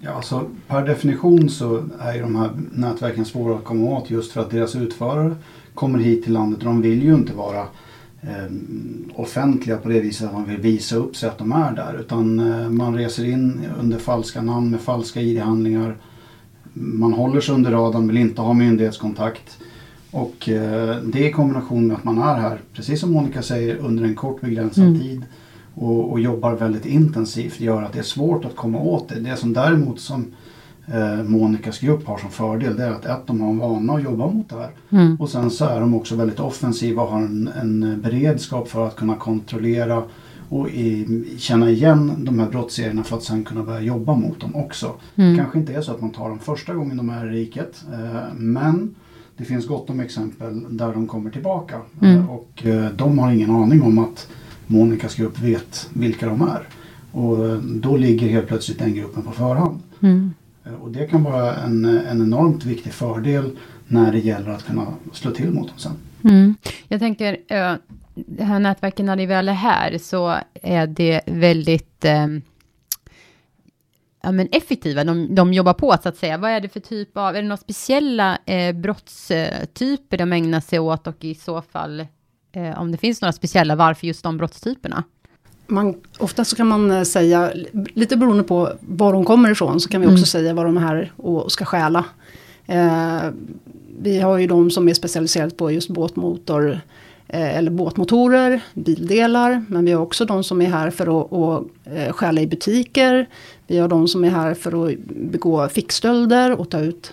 Ja, 0.00 0.10
alltså, 0.10 0.50
per 0.66 0.86
definition 0.86 1.48
så 1.48 1.84
är 2.00 2.14
ju 2.14 2.20
de 2.20 2.36
här 2.36 2.50
nätverken 2.72 3.24
svåra 3.24 3.56
att 3.56 3.64
komma 3.64 3.90
åt 3.90 4.10
just 4.10 4.32
för 4.32 4.40
att 4.40 4.50
deras 4.50 4.76
utförare 4.76 5.34
kommer 5.74 5.98
hit 5.98 6.24
till 6.24 6.32
landet 6.32 6.58
och 6.58 6.64
de 6.64 6.82
vill 6.82 7.02
ju 7.02 7.14
inte 7.14 7.34
vara 7.34 7.60
eh, 8.20 8.52
offentliga 9.14 9.76
på 9.76 9.88
det 9.88 10.00
viset 10.00 10.26
att 10.26 10.34
man 10.34 10.44
vill 10.44 10.60
visa 10.60 10.96
upp 10.96 11.16
sig 11.16 11.28
att 11.28 11.38
de 11.38 11.52
är 11.52 11.72
där. 11.72 12.00
Utan 12.00 12.38
eh, 12.38 12.70
man 12.70 12.94
reser 12.96 13.24
in 13.24 13.60
under 13.80 13.98
falska 13.98 14.42
namn 14.42 14.70
med 14.70 14.80
falska 14.80 15.20
ID-handlingar. 15.20 15.96
Man 16.80 17.12
håller 17.12 17.40
sig 17.40 17.54
under 17.54 17.70
radarn, 17.70 18.06
vill 18.06 18.16
inte 18.16 18.40
ha 18.40 18.52
myndighetskontakt. 18.52 19.58
Och 20.10 20.48
eh, 20.48 20.96
det 20.96 21.28
i 21.28 21.32
kombination 21.32 21.86
med 21.86 21.96
att 21.96 22.04
man 22.04 22.18
är 22.18 22.34
här, 22.34 22.60
precis 22.72 23.00
som 23.00 23.12
Monica 23.12 23.42
säger, 23.42 23.76
under 23.76 24.04
en 24.04 24.14
kort 24.14 24.40
begränsad 24.40 24.84
Mm. 24.84 25.00
tid 25.00 25.22
och, 25.74 26.12
och 26.12 26.20
jobbar 26.20 26.52
väldigt 26.52 26.86
intensivt 26.86 27.60
gör 27.60 27.82
att 27.82 27.92
det 27.92 27.98
är 27.98 28.02
svårt 28.02 28.44
att 28.44 28.56
komma 28.56 28.78
åt 28.78 29.08
det. 29.08 29.20
Det 29.20 29.36
som 29.36 29.52
däremot 29.52 30.00
som 30.00 30.26
eh, 30.86 31.22
Monikas 31.22 31.78
grupp 31.78 32.06
har 32.06 32.18
som 32.18 32.30
fördel 32.30 32.76
det 32.76 32.84
är 32.84 32.90
att 32.90 33.06
ett, 33.06 33.26
de 33.26 33.40
har 33.40 33.48
en 33.48 33.58
vana 33.58 33.92
att 33.92 34.02
jobba 34.02 34.26
mot 34.26 34.48
det 34.48 34.56
här. 34.56 34.70
Mm. 34.90 35.16
Och 35.20 35.28
sen 35.28 35.50
så 35.50 35.64
är 35.64 35.80
de 35.80 35.94
också 35.94 36.16
väldigt 36.16 36.40
offensiva 36.40 37.02
och 37.02 37.08
har 37.08 37.18
en, 37.18 37.50
en 37.60 38.00
beredskap 38.00 38.68
för 38.68 38.86
att 38.86 38.96
kunna 38.96 39.14
kontrollera 39.14 40.02
och 40.48 40.70
i, 40.70 41.24
känna 41.38 41.70
igen 41.70 42.24
de 42.24 42.38
här 42.38 42.50
brottsserierna 42.50 43.04
för 43.04 43.16
att 43.16 43.22
sen 43.22 43.44
kunna 43.44 43.62
börja 43.62 43.80
jobba 43.80 44.14
mot 44.14 44.40
dem 44.40 44.56
också. 44.56 44.94
Mm. 45.16 45.36
kanske 45.36 45.58
inte 45.58 45.74
är 45.74 45.80
så 45.80 45.92
att 45.92 46.00
man 46.00 46.10
tar 46.10 46.28
dem 46.28 46.38
första 46.38 46.74
gången 46.74 46.96
de 46.96 47.10
är 47.10 47.26
i 47.26 47.40
riket 47.40 47.84
eh, 47.92 48.34
men 48.36 48.94
det 49.36 49.44
finns 49.44 49.66
gott 49.66 49.90
om 49.90 50.00
exempel 50.00 50.76
där 50.76 50.92
de 50.92 51.06
kommer 51.06 51.30
tillbaka. 51.30 51.80
Mm. 52.02 52.16
Eh, 52.16 52.30
och 52.30 52.66
eh, 52.66 52.90
de 52.96 53.18
har 53.18 53.32
ingen 53.32 53.50
aning 53.50 53.82
om 53.82 53.98
att 53.98 54.28
Monikas 54.66 55.14
grupp 55.14 55.38
vet 55.38 55.90
vilka 55.92 56.26
de 56.26 56.42
är. 56.42 56.68
Och 57.12 57.46
eh, 57.46 57.58
då 57.58 57.96
ligger 57.96 58.28
helt 58.28 58.46
plötsligt 58.46 58.78
den 58.78 58.94
gruppen 58.94 59.22
på 59.22 59.32
förhand. 59.32 59.78
Mm. 60.00 60.30
Eh, 60.64 60.72
Och 60.72 60.90
det 60.90 61.06
kan 61.06 61.22
vara 61.22 61.56
en, 61.56 61.84
en 61.84 62.20
enormt 62.22 62.64
viktig 62.64 62.92
fördel 62.92 63.50
när 63.86 64.12
det 64.12 64.18
gäller 64.18 64.50
att 64.50 64.66
kunna 64.66 64.86
slå 65.12 65.30
till 65.30 65.50
mot 65.50 65.68
dem 65.68 65.78
sen. 65.78 65.92
Mm. 66.24 66.54
Jag 66.88 67.00
tänker, 67.00 67.36
det 68.26 68.44
här 68.44 68.58
nätverken 68.58 69.06
när 69.06 69.16
det 69.16 69.26
väl 69.26 69.48
är 69.48 69.52
här 69.52 69.98
så 69.98 70.38
är 70.62 70.86
det 70.86 71.20
väldigt 71.26 72.04
eh, 72.04 72.26
ja, 74.22 74.32
men 74.32 74.48
effektiva. 74.52 75.04
De, 75.04 75.34
de 75.34 75.52
jobbar 75.52 75.74
på 75.74 75.96
så 76.02 76.08
att 76.08 76.16
säga. 76.16 76.38
Vad 76.38 76.50
är 76.50 76.60
det 76.60 76.68
för 76.68 76.80
typ 76.80 77.16
av, 77.16 77.36
är 77.36 77.42
det 77.42 77.48
några 77.48 77.56
speciella 77.56 78.38
eh, 78.46 78.72
brottstyper 78.72 80.16
de 80.16 80.32
ägnar 80.32 80.60
sig 80.60 80.78
åt 80.78 81.06
och 81.06 81.24
i 81.24 81.34
så 81.34 81.62
fall 81.62 82.06
eh, 82.52 82.80
om 82.80 82.92
det 82.92 82.98
finns 82.98 83.20
några 83.22 83.32
speciella, 83.32 83.76
varför 83.76 84.06
just 84.06 84.22
de 84.22 84.36
brottstyperna? 84.36 85.04
Man, 85.66 86.00
ofta 86.18 86.44
så 86.44 86.56
kan 86.56 86.66
man 86.66 86.90
eh, 86.90 87.02
säga, 87.02 87.52
lite 87.72 88.16
beroende 88.16 88.42
på 88.42 88.72
var 88.80 89.12
de 89.12 89.24
kommer 89.24 89.50
ifrån, 89.50 89.80
så 89.80 89.88
kan 89.88 90.00
vi 90.00 90.06
också 90.06 90.16
Mm. 90.16 90.26
säga 90.26 90.54
var 90.54 90.64
de 90.64 90.76
är 90.76 90.80
här 90.80 91.12
och 91.16 91.52
ska 91.52 91.64
stjäla. 91.64 92.04
Eh, 92.66 93.22
vi 94.00 94.20
har 94.20 94.38
ju 94.38 94.46
de 94.46 94.70
som 94.70 94.88
är 94.88 94.94
specialiserade 94.94 95.54
på 95.54 95.70
just 95.70 95.88
båtmotor 95.88 96.80
eller 97.28 97.70
båtmotorer, 97.70 98.60
bildelar. 98.74 99.64
Men 99.68 99.84
vi 99.84 99.92
har 99.92 100.02
också 100.02 100.24
de 100.24 100.44
som 100.44 100.62
är 100.62 100.66
här 100.70 100.90
för 100.90 101.20
att, 101.20 101.32
att 101.32 101.64
eh, 101.96 102.12
stjäla 102.12 102.40
i 102.40 102.46
butiker. 102.46 103.28
Vi 103.66 103.78
har 103.78 103.88
de 103.88 104.08
som 104.08 104.24
är 104.24 104.30
här 104.30 104.54
för 104.54 104.86
att 104.88 104.98
begå 105.08 105.68
fickstölder 105.68 106.60
och 106.60 106.70
ta 106.70 106.78
ut 106.80 107.12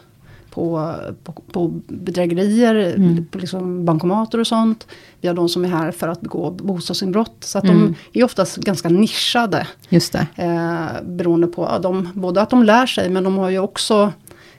på, 0.49 0.93
på, 1.23 1.33
på 1.51 1.67
bedrägerier, 1.87 2.95
Mm. 2.95 3.25
på 3.25 3.37
liksom 3.37 3.85
bankomater 3.85 4.39
och 4.39 4.47
sånt. 4.47 4.87
Vi 5.21 5.27
har 5.27 5.35
de 5.35 5.49
som 5.49 5.65
är 5.65 5.69
här 5.69 5.91
för 5.91 6.07
att 6.07 6.21
begå 6.21 6.51
bostadsinbrott. 6.51 7.35
Så 7.39 7.57
att 7.57 7.63
Mm. 7.63 7.95
de 8.11 8.19
är 8.19 8.23
oftast 8.23 8.57
ganska 8.57 8.89
nischade. 8.89 9.67
Just 9.89 10.13
det. 10.13 10.27
Eh, 10.35 11.03
beroende 11.05 11.47
på 11.47 11.63
ja, 11.71 11.79
de, 11.79 12.09
både 12.13 12.41
att 12.41 12.49
de 12.49 12.63
lär 12.63 12.85
sig 12.85 13.09
men 13.09 13.23
de 13.23 13.37
har 13.37 13.49
ju 13.49 13.59
också 13.59 14.11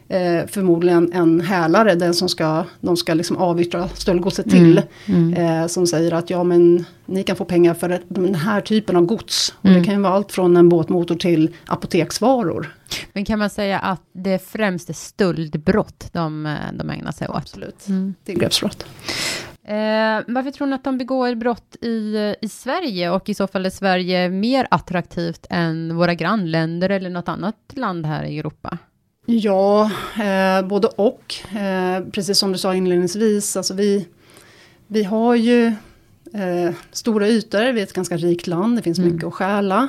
eh, 0.08 0.46
förmodligen 0.46 1.12
en 1.12 1.40
hälare, 1.40 1.94
den 1.94 2.14
som 2.14 2.28
ska, 2.28 2.64
de 2.80 2.96
ska 2.96 3.14
liksom 3.14 3.36
avyttra 3.36 3.88
stöldgodset 3.88 4.50
till. 4.50 4.82
Mm. 5.06 5.34
Eh, 5.34 5.66
som 5.66 5.86
säger 5.86 6.12
att 6.12 6.30
ja 6.30 6.44
men 6.44 6.84
ni 7.06 7.22
kan 7.22 7.36
få 7.36 7.44
pengar 7.44 7.74
för 7.74 8.00
den 8.08 8.34
här 8.34 8.60
typen 8.60 8.96
av 8.96 9.06
gods. 9.06 9.54
Och 9.58 9.64
Mm. 9.66 9.78
det 9.78 9.84
kan 9.84 9.94
ju 9.94 10.00
vara 10.00 10.12
allt 10.12 10.32
från 10.32 10.56
en 10.56 10.68
båtmotor 10.68 11.14
till 11.16 11.54
apoteksvaror. 11.66 12.74
Men 13.12 13.24
kan 13.24 13.38
man 13.38 13.50
säga 13.50 13.78
att 13.78 14.02
det 14.12 14.46
främst 14.46 14.88
är 14.90 14.94
stöldbrott 14.94 16.08
de, 16.12 16.46
eh, 16.46 16.52
de 16.72 16.90
ägnar 16.90 17.12
sig 17.12 17.28
åt? 17.28 17.36
Absolut. 17.36 17.88
Mm. 17.88 18.14
Tillgreppsbrott. 18.24 18.86
Eh, 19.68 19.74
varför 20.34 20.50
tror 20.50 20.66
ni 20.66 20.74
att 20.74 20.84
de 20.84 20.98
begår 20.98 21.34
brott 21.34 21.76
i, 21.80 22.34
i 22.40 22.48
Sverige 22.48 23.10
och 23.10 23.28
i 23.28 23.34
så 23.34 23.46
fall 23.46 23.66
är 23.66 23.70
Sverige 23.70 24.28
mer 24.28 24.66
attraktivt 24.70 25.46
än 25.50 25.96
våra 25.96 26.14
grannländer 26.14 26.90
eller 26.90 27.10
något 27.10 27.28
annat 27.28 27.56
land 27.74 28.06
här 28.06 28.24
i 28.24 28.38
Europa? 28.38 28.78
Ja, 29.26 29.90
eh, 30.22 30.66
både 30.68 30.86
och. 30.88 31.34
Eh, 31.56 32.04
precis 32.12 32.38
som 32.38 32.52
du 32.52 32.58
sa 32.58 32.74
inledningsvis, 32.74 33.56
alltså 33.56 33.74
vi, 33.74 34.08
Vi 34.86 35.04
har 35.04 35.34
ju 35.34 35.66
eh, 36.34 36.74
stora 36.92 37.28
ytor, 37.28 37.72
vi 37.72 37.80
är 37.80 37.84
ett 37.84 37.92
ganska 37.92 38.16
rikt 38.16 38.46
land, 38.46 38.76
det 38.78 38.82
finns 38.82 38.98
Mm. 38.98 39.12
mycket 39.12 39.26
att 39.26 39.34
stjäla. 39.34 39.88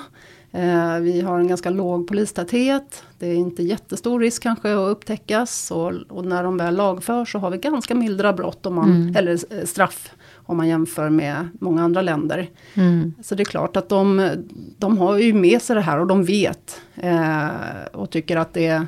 Eh, 0.51 0.96
vi 1.00 1.22
har 1.22 1.39
en 1.39 1.48
ganska 1.48 1.70
låg 1.70 2.08
polistäthet. 2.08 3.03
Det 3.20 3.27
är 3.27 3.36
inte 3.36 3.63
jättestor 3.63 4.20
risk 4.20 4.44
kanske 4.44 4.74
att 4.74 4.89
upptäckas. 4.91 5.72
Och, 5.72 5.94
och 6.10 6.25
när 6.25 6.44
de 6.44 6.58
väl 6.58 6.75
lagförs 6.75 7.32
så 7.32 7.39
har 7.39 7.50
vi 7.51 7.58
ganska 7.58 7.96
mildra 7.96 8.34
brott 8.34 8.65
om 8.65 8.75
man, 8.75 8.91
Mm. 8.91 9.15
eller 9.15 9.32
eh, 9.60 9.65
straff 9.65 10.12
om 10.36 10.58
man 10.58 10.67
jämför 10.67 11.10
med 11.10 11.50
många 11.62 11.84
andra 11.84 12.01
länder. 12.01 12.50
Mm. 12.74 13.13
Så 13.24 13.36
det 13.36 13.44
är 13.44 13.46
klart 13.46 13.77
att 13.77 13.89
de, 13.89 14.29
de 14.77 14.98
har 14.98 15.17
ju 15.17 15.34
med 15.34 15.62
sig 15.62 15.75
det 15.75 15.82
här 15.82 16.00
och 16.00 16.08
de 16.08 16.24
vet. 16.24 16.82
Eh, 16.96 17.48
och 17.94 18.10
tycker 18.10 18.38
att 18.38 18.53
det 18.53 18.86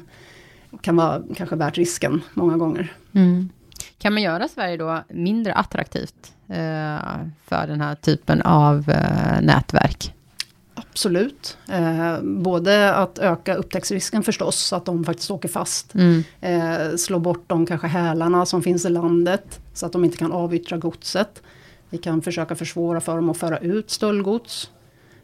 kan 0.82 0.96
vara 0.96 1.22
kanske 1.36 1.56
värt 1.56 1.78
risken 1.78 2.22
många 2.34 2.58
gånger. 2.58 2.94
Mm. 3.14 3.50
Kan 3.98 4.14
man 4.14 4.22
göra 4.22 4.48
Sverige 4.48 4.78
då 4.78 5.04
mindre 5.10 5.54
attraktivt 5.54 6.34
eh, 6.48 6.98
för 7.46 7.68
den 7.68 7.82
här 7.82 7.96
typen 7.96 8.42
av 8.42 8.90
eh, 8.90 9.42
nätverk? 9.42 10.14
Absolut. 10.74 11.58
Eh, 11.70 12.22
både 12.22 12.94
att 12.96 13.20
öka 13.20 13.56
upptäcktsrisken 13.56 14.24
förstås, 14.24 14.56
så 14.56 14.76
att 14.76 14.86
de 14.86 15.04
faktiskt 15.04 15.32
åker 15.32 15.50
fast. 15.50 15.96
Mm. 15.96 16.24
Eh, 16.42 16.96
slå 16.96 17.20
bort 17.20 17.44
de 17.48 17.66
kanske 17.66 17.88
hälarna 17.88 18.46
som 18.46 18.64
finns 18.64 18.86
i 18.86 18.90
landet, 18.90 19.60
så 19.74 19.86
att 19.86 19.92
de 19.92 20.06
inte 20.06 20.18
kan 20.18 20.32
avyttra 20.32 20.78
godset. 20.78 21.42
Vi 21.90 21.98
kan 21.98 22.22
försöka 22.22 22.56
försvåra 22.56 23.02
för 23.02 23.16
dem 23.16 23.30
att 23.30 23.38
föra 23.38 23.58
ut 23.58 23.90
stöldgods. 23.90 24.72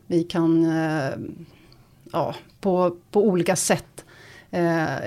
Vi 0.08 0.24
kan 0.24 0.66
eh, 0.66 1.12
ja, 2.12 2.36
på, 2.62 2.96
på 3.12 3.24
olika 3.24 3.56
sätt 3.56 4.05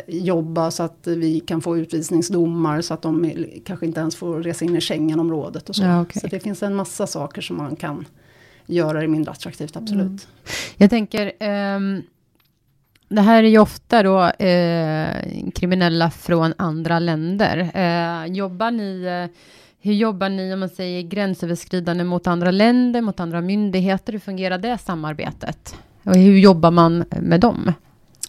jobba 0.06 0.70
så 0.70 0.82
att 0.82 1.06
vi 1.06 1.40
kan 1.40 1.60
få 1.60 1.78
utvisningsdomar 1.78 2.80
så 2.80 2.94
att 2.94 3.02
de 3.02 3.44
kanske 3.64 3.86
inte 3.86 4.00
ens 4.00 4.16
får 4.16 4.42
resa 4.42 4.64
in 4.64 4.76
i 4.76 4.80
Schengenområdet 4.80 5.68
och 5.68 5.76
så. 5.76 5.82
Ja, 5.82 6.02
okej. 6.02 6.20
Så 6.20 6.26
det 6.26 6.40
finns 6.40 6.62
en 6.62 6.74
massa 6.74 7.06
saker 7.06 7.42
som 7.42 7.56
man 7.56 7.76
kan 7.76 8.04
göra 8.66 9.00
det 9.00 9.08
mindre 9.08 9.32
attraktivt, 9.32 9.76
absolut. 9.76 10.06
Mm. 10.06 10.18
Jag 10.76 10.90
tänker, 10.90 11.32
ehm, 11.38 12.02
det 13.08 13.20
här 13.20 13.42
är 13.42 13.48
ju 13.48 13.58
ofta 13.58 14.02
då 14.02 14.24
eh, 14.24 15.50
kriminella 15.54 16.10
från 16.10 16.54
andra 16.58 16.98
länder. 16.98 17.70
Eh, 17.74 18.32
jobbar 18.32 18.70
ni, 18.70 19.04
eh, 19.04 19.40
hur 19.80 19.94
jobbar 19.94 20.28
ni 20.28 20.54
om 20.54 20.60
man 20.60 20.68
säger 20.68 21.02
gränsöverskridande 21.02 22.04
mot 22.04 22.26
andra 22.26 22.50
länder, 22.50 23.00
mot 23.00 23.20
andra 23.20 23.40
myndigheter? 23.40 24.12
Hur 24.12 24.20
fungerar 24.20 24.58
det 24.58 24.78
samarbetet? 24.78 25.74
Och 26.02 26.16
hur 26.16 26.38
jobbar 26.38 26.70
man 26.70 27.04
med 27.20 27.40
dem? 27.40 27.72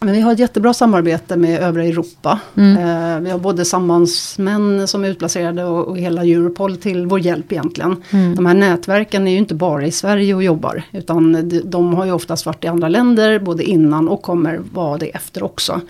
Men 0.01 0.13
vi 0.13 0.21
har 0.21 0.33
ett 0.33 0.39
jättebra 0.39 0.73
samarbete 0.73 1.37
med 1.37 1.61
övriga 1.61 1.89
Europa. 1.89 2.39
Mm. 2.57 2.77
Eh, 2.77 3.19
vi 3.19 3.29
har 3.29 3.39
både 3.39 3.65
sambandsmän 3.65 4.87
som 4.87 5.03
är 5.05 5.09
utplacerade 5.09 5.63
och, 5.65 5.87
och 5.87 5.97
hela 5.97 6.21
Europol 6.25 6.77
till 6.77 7.05
vår 7.07 7.19
hjälp 7.19 7.51
egentligen. 7.51 7.95
Mm. 8.09 8.35
De 8.35 8.45
här 8.45 8.53
nätverken 8.53 9.27
är 9.27 9.31
ju 9.31 9.37
inte 9.37 9.55
bara 9.55 9.85
i 9.85 9.91
Sverige 9.91 10.33
och 10.35 10.43
jobbar. 10.43 10.83
Utan 10.91 11.49
de, 11.49 11.59
de 11.59 11.93
har 11.93 12.05
ju 12.05 12.11
oftast 12.11 12.45
varit 12.45 12.63
i 12.63 12.67
andra 12.67 12.87
länder 12.89 13.39
både 13.39 13.63
innan 13.63 14.07
och 14.09 14.21
kommer 14.21 14.61
vara 14.73 14.97
det 14.97 15.09
efter 15.09 15.43
också. 15.43 15.81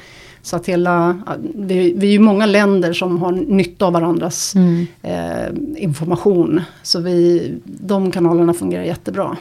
Så 0.42 0.56
att 0.56 0.66
hela, 0.66 1.20
vi, 1.56 1.94
vi 1.98 2.08
är 2.08 2.12
ju 2.12 2.20
många 2.20 2.46
länder 2.46 2.94
som 2.94 3.22
har 3.22 3.32
nytta 3.32 3.86
av 3.86 3.94
varandras 3.94 4.56
Mm. 4.56 4.88
eh, 5.02 5.84
information. 5.84 6.62
Så 6.84 7.00
vi, 7.00 7.52
de 7.64 8.12
kanalerna 8.12 8.54
fungerar 8.54 8.84
jättebra. 8.84 9.38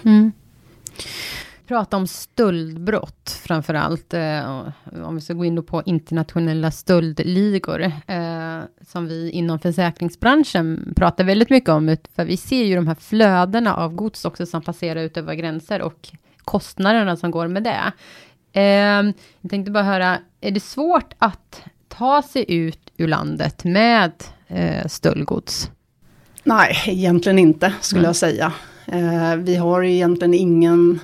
Mm. 1.68 1.78
Prata 1.78 1.96
om 1.96 2.06
stöldbrott 2.06 3.40
framför 3.42 3.74
allt. 3.74 4.14
Eh, 4.14 4.68
om 5.04 5.14
vi 5.14 5.20
ska 5.20 5.34
gå 5.34 5.44
in 5.44 5.62
på 5.62 5.82
internationella 5.86 6.70
stöldligor. 6.70 7.82
Eh, 8.06 8.60
som 8.86 9.06
vi 9.06 9.30
inom 9.30 9.58
försäkringsbranschen 9.58 10.92
pratar 10.96 11.24
väldigt 11.24 11.50
mycket 11.50 11.68
om. 11.68 11.96
För 12.16 12.24
vi 12.24 12.36
ser 12.36 12.64
ju 12.64 12.74
de 12.74 12.86
här 12.86 12.94
flödena 12.94 13.74
av 13.74 13.94
gods 13.94 14.24
också 14.24 14.46
som 14.46 14.62
passerar 14.62 15.00
ut 15.00 15.16
över 15.16 15.34
gränser. 15.34 15.82
Och 15.82 16.08
kostnaderna 16.44 17.16
som 17.16 17.30
går 17.30 17.48
med 17.48 17.62
det. 17.62 17.92
Eh, 18.52 19.12
jag 19.40 19.50
tänkte 19.50 19.70
bara 19.70 19.84
höra, 19.84 20.18
är 20.40 20.50
det 20.50 20.60
svårt 20.60 21.14
att 21.18 21.62
ta 21.88 22.22
sig 22.22 22.44
ut 22.48 22.92
ur 22.96 23.08
landet 23.08 23.64
med 23.64 24.12
eh, 24.46 24.86
stöldgods? 24.86 25.70
Nej, 26.44 26.76
egentligen 26.86 27.38
inte 27.38 27.74
skulle 27.80 28.02
Nej. 28.02 28.08
jag 28.08 28.16
säga. 28.16 28.52
Eh, 28.86 29.36
vi 29.36 29.56
har 29.56 29.82
egentligen 29.82 30.34
ingen 30.34 31.00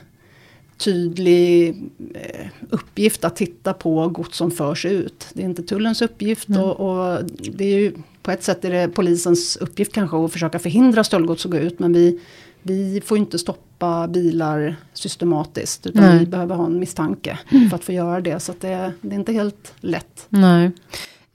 tydlig 0.76 1.68
eh, 2.14 2.46
uppgift 2.70 3.24
att 3.24 3.36
titta 3.36 3.72
på 3.72 4.08
gods 4.08 4.36
som 4.38 4.50
förs 4.50 4.86
ut. 4.86 5.26
Det 5.32 5.42
är 5.42 5.46
inte 5.46 5.62
tullens 5.62 6.02
uppgift 6.02 6.48
Mm. 6.48 6.60
och, 6.60 6.80
och 6.80 7.24
det 7.52 7.64
är 7.64 7.78
ju 7.78 7.92
på 8.22 8.30
ett 8.30 8.42
sätt 8.42 8.64
är 8.64 8.70
det 8.70 8.88
polisens 8.88 9.56
uppgift 9.56 9.92
kanske 9.92 10.24
att 10.24 10.32
försöka 10.32 10.58
förhindra 10.58 11.04
stöldgods 11.04 11.44
att 11.46 11.52
gå 11.52 11.58
ut. 11.58 11.78
Men 11.78 11.92
vi, 11.92 12.20
vi 12.62 13.00
får 13.04 13.18
inte 13.18 13.38
stoppa 13.38 14.08
bilar 14.08 14.76
systematiskt 14.92 15.86
utan 15.86 16.02
Nej. 16.02 16.18
vi 16.18 16.26
behöver 16.26 16.54
ha 16.54 16.66
en 16.66 16.78
misstanke 16.80 17.38
för 17.70 17.74
att 17.76 17.84
få 17.84 17.92
göra 17.92 18.20
det. 18.20 18.40
Så 18.40 18.52
det, 18.60 18.92
det 19.00 19.14
är 19.14 19.18
inte 19.18 19.32
helt 19.32 19.74
lätt. 19.80 20.26
Nej. 20.28 20.70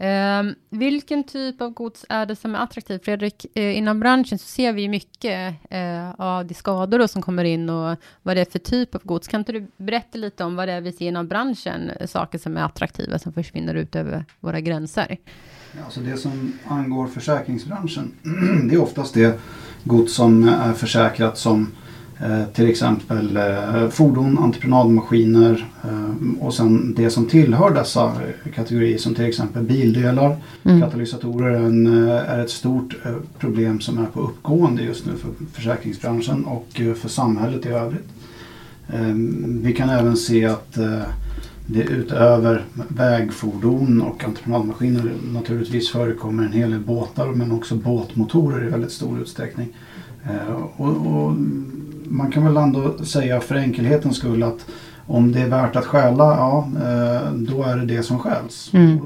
Ehm, 0.02 0.56
vilken 0.70 1.24
typ 1.24 1.62
av 1.62 1.70
gods 1.70 2.06
är 2.10 2.26
det 2.26 2.36
som 2.36 2.56
är 2.56 2.60
attraktivt? 2.60 3.06
Fredrik, 3.06 3.46
eh, 3.56 3.78
inom 3.78 4.00
branschen 4.00 4.40
så 4.40 4.46
ser 4.46 4.74
vi 4.74 4.90
mycket 4.90 5.56
eh, 5.70 6.12
av 6.18 6.46
de 6.46 6.54
skador 6.54 7.00
då 7.00 7.08
som 7.08 7.22
kommer 7.22 7.44
in 7.44 7.70
och 7.70 7.98
vad 8.24 8.38
det 8.38 8.42
är 8.42 8.52
för 8.52 8.60
typ 8.60 8.96
av 8.96 9.02
gods. 9.04 9.28
Kan 9.28 9.42
inte 9.42 9.52
du 9.52 9.68
berätta 9.78 10.18
lite 10.18 10.44
om 10.44 10.56
vad 10.56 10.68
det 10.68 10.74
är 10.74 10.82
vi 10.82 10.92
ser 10.92 11.08
inom 11.08 11.28
branschen, 11.28 11.90
eh, 11.90 12.08
saker 12.08 12.38
som 12.38 12.58
är 12.58 12.62
attraktiva 12.64 13.20
som 13.20 13.34
försvinner 13.34 13.76
ut 13.76 13.96
över 13.96 14.26
våra 14.40 14.60
gränser? 14.60 15.18
Ja, 15.78 15.84
Alltså 15.86 16.00
det 16.00 16.18
som 16.18 16.54
angår 16.68 17.08
försäkringsbranschen, 17.08 18.12
det 18.70 18.76
är 18.76 18.82
oftast 18.82 19.14
det 19.14 19.40
gods 19.84 20.14
som 20.14 20.50
är 20.50 20.74
försäkrat 20.74 21.38
som 21.38 21.62
eh, 21.62 21.89
till 22.54 22.70
exempel 22.70 23.38
eh, 23.38 23.90
fordon, 23.90 24.38
entreprenadmaskiner 24.40 25.68
eh, 25.84 26.44
och 26.46 26.54
sen 26.54 26.94
det 26.98 27.10
som 27.10 27.26
tillhör 27.26 27.74
dessa 27.74 28.06
eh, 28.06 28.52
kategorier 28.56 28.98
som 28.98 29.16
till 29.16 29.26
exempel 29.26 29.64
bildelar, 29.64 30.38
Mm. 30.64 30.82
katalysatorer 30.82 31.50
är, 31.56 32.34
eh, 32.38 32.40
ett 32.44 32.50
stort 32.50 32.96
eh, 33.06 33.12
problem 33.40 33.80
som 33.80 33.98
är 33.98 34.06
på 34.06 34.20
uppgående 34.22 34.82
just 34.84 35.06
nu 35.06 35.12
för 35.16 35.30
försäkringsbranschen 35.54 36.46
och 36.46 36.82
eh, 36.82 36.94
för 36.94 37.10
samhället 37.10 37.66
i 37.66 37.70
övrigt. 37.70 38.08
Eh, 38.94 39.14
Vi 39.64 39.74
kan 39.74 39.90
även 39.90 40.18
se 40.18 40.46
att 40.46 40.78
eh, 40.78 41.02
det 41.66 41.84
utöver 41.84 42.66
vägfordon 42.88 44.02
och 44.02 44.24
entreprenadmaskiner 44.24 45.12
naturligtvis 45.34 45.90
förekommer 45.90 46.44
en 46.44 46.52
hel 46.54 46.72
del 46.72 46.80
båtar 46.80 47.28
men 47.28 47.52
också 47.52 47.76
båtmotorer 47.76 48.68
i 48.68 48.70
väldigt 48.70 48.92
stor 48.92 49.20
utsträckning. 49.22 49.68
Eh, 50.26 50.54
Och, 50.78 50.88
och 50.88 51.36
man 52.10 52.32
kan 52.32 52.44
väl 52.44 52.58
ändå 52.58 52.98
säga 52.98 53.42
för 53.42 53.56
enkelhetens 53.56 54.18
skull 54.18 54.44
att 54.44 54.66
om 55.06 55.32
det 55.32 55.42
är 55.42 55.50
värt 55.50 55.76
att 55.76 55.86
stjäla, 55.86 56.24
ja 56.24 56.68
eh, 56.76 57.32
då 57.32 57.64
är 57.64 57.78
det 57.78 57.86
det 57.86 58.04
som 58.04 58.20
stjäls. 58.20 58.70
Mm. 58.74 59.00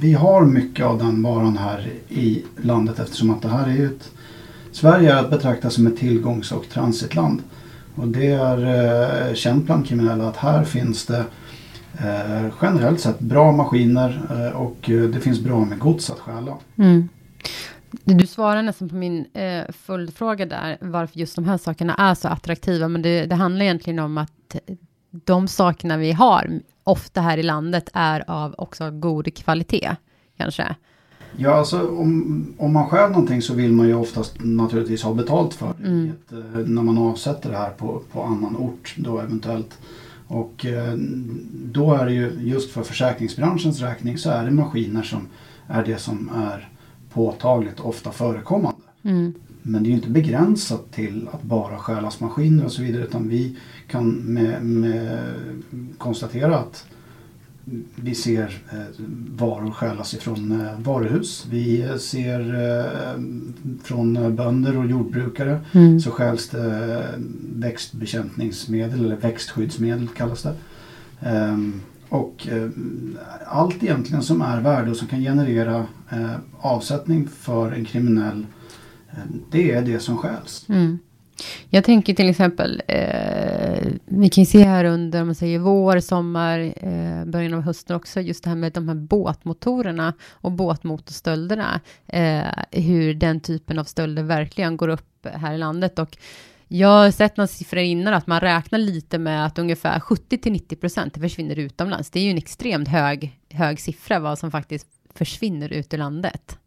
Vi 0.00 0.12
har 0.12 0.44
mycket 0.44 0.86
av 0.86 0.98
den 0.98 1.22
varan 1.22 1.56
här 1.58 1.88
i 2.08 2.44
landet 2.62 2.98
eftersom 2.98 3.30
att 3.30 3.42
det 3.42 3.48
här 3.48 3.66
är 3.66 3.72
ju 3.72 3.86
ett 3.86 4.10
Sverige 4.72 5.12
är 5.12 5.16
att 5.16 5.30
betrakta 5.30 5.70
som 5.70 5.86
ett 5.86 5.96
tillgångs 5.96 6.52
och 6.52 6.68
transitland. 6.68 7.42
Och 7.94 8.08
det 8.08 8.26
är 8.26 9.28
eh, 9.28 9.34
känt 9.34 9.64
bland 9.64 9.86
kriminella 9.86 10.28
att 10.28 10.36
här 10.36 10.64
finns 10.64 11.06
det 11.06 11.24
eh, 11.98 12.46
generellt 12.62 13.00
sett 13.00 13.20
bra 13.20 13.52
maskiner 13.52 14.20
eh, 14.30 14.60
och 14.60 14.90
eh, 14.90 15.02
det 15.02 15.20
finns 15.20 15.40
bra 15.40 15.64
med 15.64 15.78
gods 15.78 16.10
att 16.10 16.18
stjäla. 16.18 16.52
Mm. 16.76 17.08
Du 17.90 18.26
svarar 18.26 18.62
nästan 18.62 18.88
på 18.88 18.94
min 18.94 19.26
eh, 19.32 19.64
följdfråga 19.72 20.46
där, 20.46 20.78
varför 20.80 21.18
just 21.18 21.36
de 21.36 21.44
här 21.44 21.58
sakerna 21.58 21.94
är 21.94 22.14
så 22.14 22.28
attraktiva, 22.28 22.88
men 22.88 23.02
det, 23.02 23.26
det 23.26 23.34
handlar 23.34 23.64
egentligen 23.64 23.98
om 23.98 24.18
att 24.18 24.56
de 25.10 25.48
sakerna 25.48 25.96
vi 25.96 26.12
har, 26.12 26.60
ofta 26.84 27.20
här 27.20 27.38
i 27.38 27.42
landet, 27.42 27.90
är 27.92 28.30
av 28.30 28.54
också 28.58 28.90
god 28.90 29.34
kvalitet, 29.34 29.96
kanske. 30.36 30.74
Ja, 31.36 31.54
alltså 31.54 31.88
om, 31.88 32.54
om 32.58 32.72
man 32.72 32.88
stjäl 32.88 33.10
någonting 33.10 33.42
så 33.42 33.54
vill 33.54 33.72
man 33.72 33.88
ju 33.88 33.94
oftast 33.94 34.36
naturligtvis 34.38 35.02
ha 35.02 35.14
betalt 35.14 35.54
för 35.54 35.74
det. 35.78 35.88
Mm. 35.88 36.12
eh, 36.30 36.66
När 36.66 36.82
man 36.82 36.98
avsätter 36.98 37.50
det 37.50 37.56
här 37.56 37.70
på, 37.70 38.02
på 38.12 38.22
annan 38.22 38.56
ort 38.56 38.94
då 38.96 39.20
eventuellt. 39.20 39.78
Och 40.26 40.66
eh, 40.66 40.94
då 41.52 41.94
är 41.94 42.06
det 42.06 42.12
ju 42.12 42.32
just 42.40 42.70
för 42.70 42.82
försäkringsbranschens 42.82 43.80
räkning 43.80 44.18
så 44.18 44.30
är 44.30 44.44
det 44.44 44.50
maskiner 44.50 45.02
som 45.02 45.26
är 45.66 45.84
det 45.84 45.98
som 45.98 46.30
är 46.34 46.68
påtagligt 47.12 47.80
ofta 47.80 48.12
förekommande. 48.12 48.80
Mm. 49.02 49.32
Men 49.62 49.82
det 49.82 49.86
är 49.88 49.90
ju 49.90 49.96
inte 49.96 50.10
begränsat 50.10 50.92
till 50.92 51.28
att 51.32 51.42
bara 51.42 51.78
stjälas 51.78 52.20
maskiner 52.20 52.64
och 52.64 52.72
så 52.72 52.82
vidare 52.82 53.02
utan 53.02 53.28
vi 53.28 53.56
kan 53.86 54.10
med, 54.10 54.64
med 54.64 55.18
konstatera 55.98 56.58
att 56.58 56.86
vi 57.94 58.14
ser 58.14 58.62
eh, 58.72 59.04
varor 59.36 59.70
stjälas 59.70 60.14
ifrån 60.14 60.60
eh, 60.60 60.80
varuhus. 60.80 61.46
Vi 61.50 61.82
eh, 61.82 61.96
ser 61.96 62.38
från 63.82 64.36
bönder 64.36 64.78
och 64.78 64.86
jordbrukare 64.86 65.60
Mm. 65.72 66.00
så 66.00 66.10
stjäls 66.10 66.48
det 66.48 67.04
växtbekämpningsmedel 67.54 69.04
eller 69.04 69.16
växtskyddsmedel 69.16 70.08
kallas 70.08 70.42
det. 70.42 70.54
Och 72.08 72.48
eh, 72.48 72.70
allt 73.46 73.82
egentligen 73.82 74.22
som 74.22 74.42
är 74.42 74.60
värde 74.60 74.90
och 74.90 74.96
som 74.96 75.08
kan 75.08 75.20
generera 75.20 75.86
eh, 76.10 76.36
avsättning 76.60 77.28
för 77.28 77.72
en 77.72 77.84
kriminell 77.84 78.46
Eh, 79.10 79.24
det 79.50 79.72
är 79.72 79.82
det 79.82 80.00
som 80.00 80.16
stjäls. 80.16 80.66
Mm. 80.68 80.98
Jag 81.70 81.84
tänker 81.84 82.14
till 82.14 82.28
exempel, 82.28 82.82
eh, 82.88 83.88
vi 84.04 84.28
kan 84.28 84.42
ju 84.42 84.46
se 84.46 84.62
här 84.62 84.84
under, 84.84 85.20
om 85.20 85.28
man 85.28 85.34
säger 85.34 85.58
vår, 85.58 86.00
sommar, 86.00 86.74
eh, 86.76 87.24
början 87.24 87.54
av 87.54 87.60
hösten 87.60 87.96
också, 87.96 88.20
just 88.20 88.44
det 88.44 88.50
här 88.50 88.56
med 88.56 88.72
de 88.72 88.88
här 88.88 88.94
båtmotorerna 88.94 90.14
och 90.30 90.52
båtmotorstölderna, 90.52 91.80
eh, 92.06 92.44
hur 92.70 93.14
den 93.14 93.40
typen 93.40 93.78
av 93.78 93.84
stölder 93.84 94.22
verkligen 94.22 94.76
går 94.76 94.88
upp 94.88 95.26
här 95.32 95.54
i 95.54 95.58
landet 95.58 95.98
och 95.98 96.16
jag 96.68 96.88
har 96.88 97.10
sett 97.10 97.36
några 97.36 97.46
siffror 97.46 97.82
innan 97.82 98.14
att 98.14 98.26
man 98.26 98.40
räknar 98.40 98.78
lite 98.78 99.18
med 99.18 99.46
att 99.46 99.58
ungefär 99.58 100.00
70 100.00 100.38
till 100.38 100.52
90 100.52 100.76
procent 100.76 101.18
försvinner 101.18 101.58
utomlands. 101.58 102.10
Det 102.10 102.20
är 102.20 102.24
ju 102.24 102.30
en 102.30 102.38
extremt 102.38 102.88
hög, 102.88 103.38
hög 103.50 103.80
siffra 103.80 104.18
vad 104.18 104.38
som 104.38 104.50
faktiskt 104.50 104.86
försvinner 105.14 105.72
ut 105.72 105.94
ur 105.94 105.98
landet. 105.98 106.58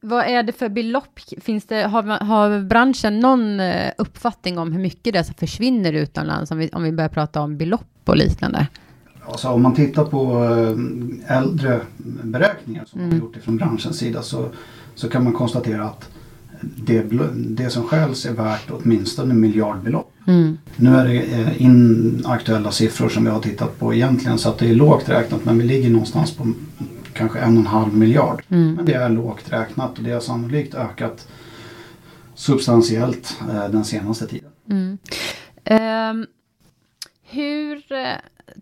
Vad 0.00 0.24
är 0.24 0.42
det 0.42 0.52
för 0.52 0.68
belopp? 0.68 1.20
Finns 1.40 1.66
det, 1.66 1.82
har, 1.82 2.02
har 2.02 2.60
branschen 2.60 3.20
någon 3.20 3.60
eh, 3.60 3.92
uppfattning 3.98 4.58
om 4.58 4.72
hur 4.72 4.80
mycket 4.80 5.12
det 5.12 5.24
som 5.24 5.34
försvinner 5.34 5.92
utomlands? 5.92 6.50
Om 6.50 6.58
vi, 6.58 6.68
om 6.68 6.82
vi 6.82 6.92
börjar 6.92 7.08
prata 7.08 7.40
om 7.40 7.56
belopp 7.56 7.86
och 8.04 8.16
liknande. 8.16 8.66
Alltså 9.26 9.48
om 9.48 9.62
man 9.62 9.74
tittar 9.74 10.04
på 10.04 10.44
eh, 10.44 11.36
äldre 11.36 11.80
beräkningar 12.24 12.84
som 12.84 13.00
mm. 13.00 13.10
man 13.10 13.18
gjort 13.18 13.36
från 13.42 13.56
branschens 13.56 13.98
sida 13.98 14.22
så, 14.22 14.48
så 14.94 15.08
kan 15.08 15.24
man 15.24 15.32
konstatera 15.32 15.84
att 15.84 16.10
det, 16.60 17.04
det 17.34 17.70
som 17.70 17.82
skäls 17.82 18.26
är 18.26 18.32
värt 18.32 18.70
åtminstone 18.70 19.34
miljardbelopp. 19.34 20.12
Mm. 20.26 20.58
Nu 20.76 20.96
är 20.96 21.08
det 21.08 21.18
eh, 21.18 21.62
inaktuella 21.62 22.70
siffror 22.70 23.08
som 23.08 23.24
vi 23.24 23.30
har 23.30 23.40
tittat 23.40 23.78
på 23.78 23.94
egentligen 23.94 24.38
så 24.38 24.48
att 24.48 24.58
det 24.58 24.70
är 24.70 24.74
lågt 24.74 25.08
räknat 25.08 25.44
men 25.44 25.58
vi 25.58 25.64
ligger 25.64 25.90
någonstans 25.90 26.36
på 26.36 26.52
kanske 27.12 27.38
en 27.38 27.52
och 27.52 27.60
en 27.60 27.66
halv 27.66 27.96
miljard. 27.96 28.42
Mm. 28.48 28.74
Men 28.74 28.84
det 28.84 28.94
är 28.94 29.08
lågt 29.08 29.52
räknat 29.52 29.98
och 29.98 30.04
det 30.04 30.10
har 30.10 30.20
sannolikt 30.20 30.74
ökat 30.74 31.28
substantiellt 32.34 33.38
eh, 33.40 33.68
den 33.68 33.84
senaste 33.84 34.26
tiden. 34.26 34.50
Mm. 34.70 34.98
Um, 36.10 36.26
hur 37.22 37.92
eh, 37.92 38.14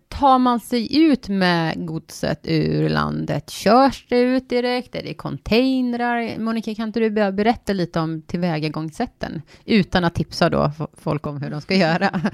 tar 0.07 0.39
man 0.39 0.59
sig 0.59 0.97
ut 0.97 1.29
med 1.29 1.87
godset 1.87 2.39
ur 2.43 2.89
landet? 2.89 3.49
Körs 3.49 4.05
det 4.09 4.19
ut 4.19 4.49
direkt? 4.49 4.95
Är 4.95 5.03
det 5.03 5.13
containrar? 5.13 6.39
Monica, 6.39 6.75
kan 6.75 6.87
inte 6.87 6.99
du 6.99 7.09
berätta 7.31 7.73
lite 7.73 7.99
om 7.99 8.21
tillvägagångssätten? 8.21 9.41
Utan 9.65 10.03
att 10.03 10.15
tipsa 10.15 10.49
då 10.49 10.71
folk 10.93 11.27
om 11.27 11.41
hur 11.41 11.49
de 11.49 11.61
ska 11.61 11.75
göra. 11.75 12.21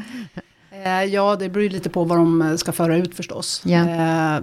Eh, 0.83 1.03
ja, 1.03 1.35
det 1.35 1.49
beror 1.49 1.69
lite 1.69 1.89
på 1.89 2.03
vad 2.03 2.17
de 2.17 2.41
eh, 2.41 2.55
ska 2.55 2.71
föra 2.71 2.97
ut 2.97 3.15
förstås. 3.15 3.63
Yeah. 3.65 4.41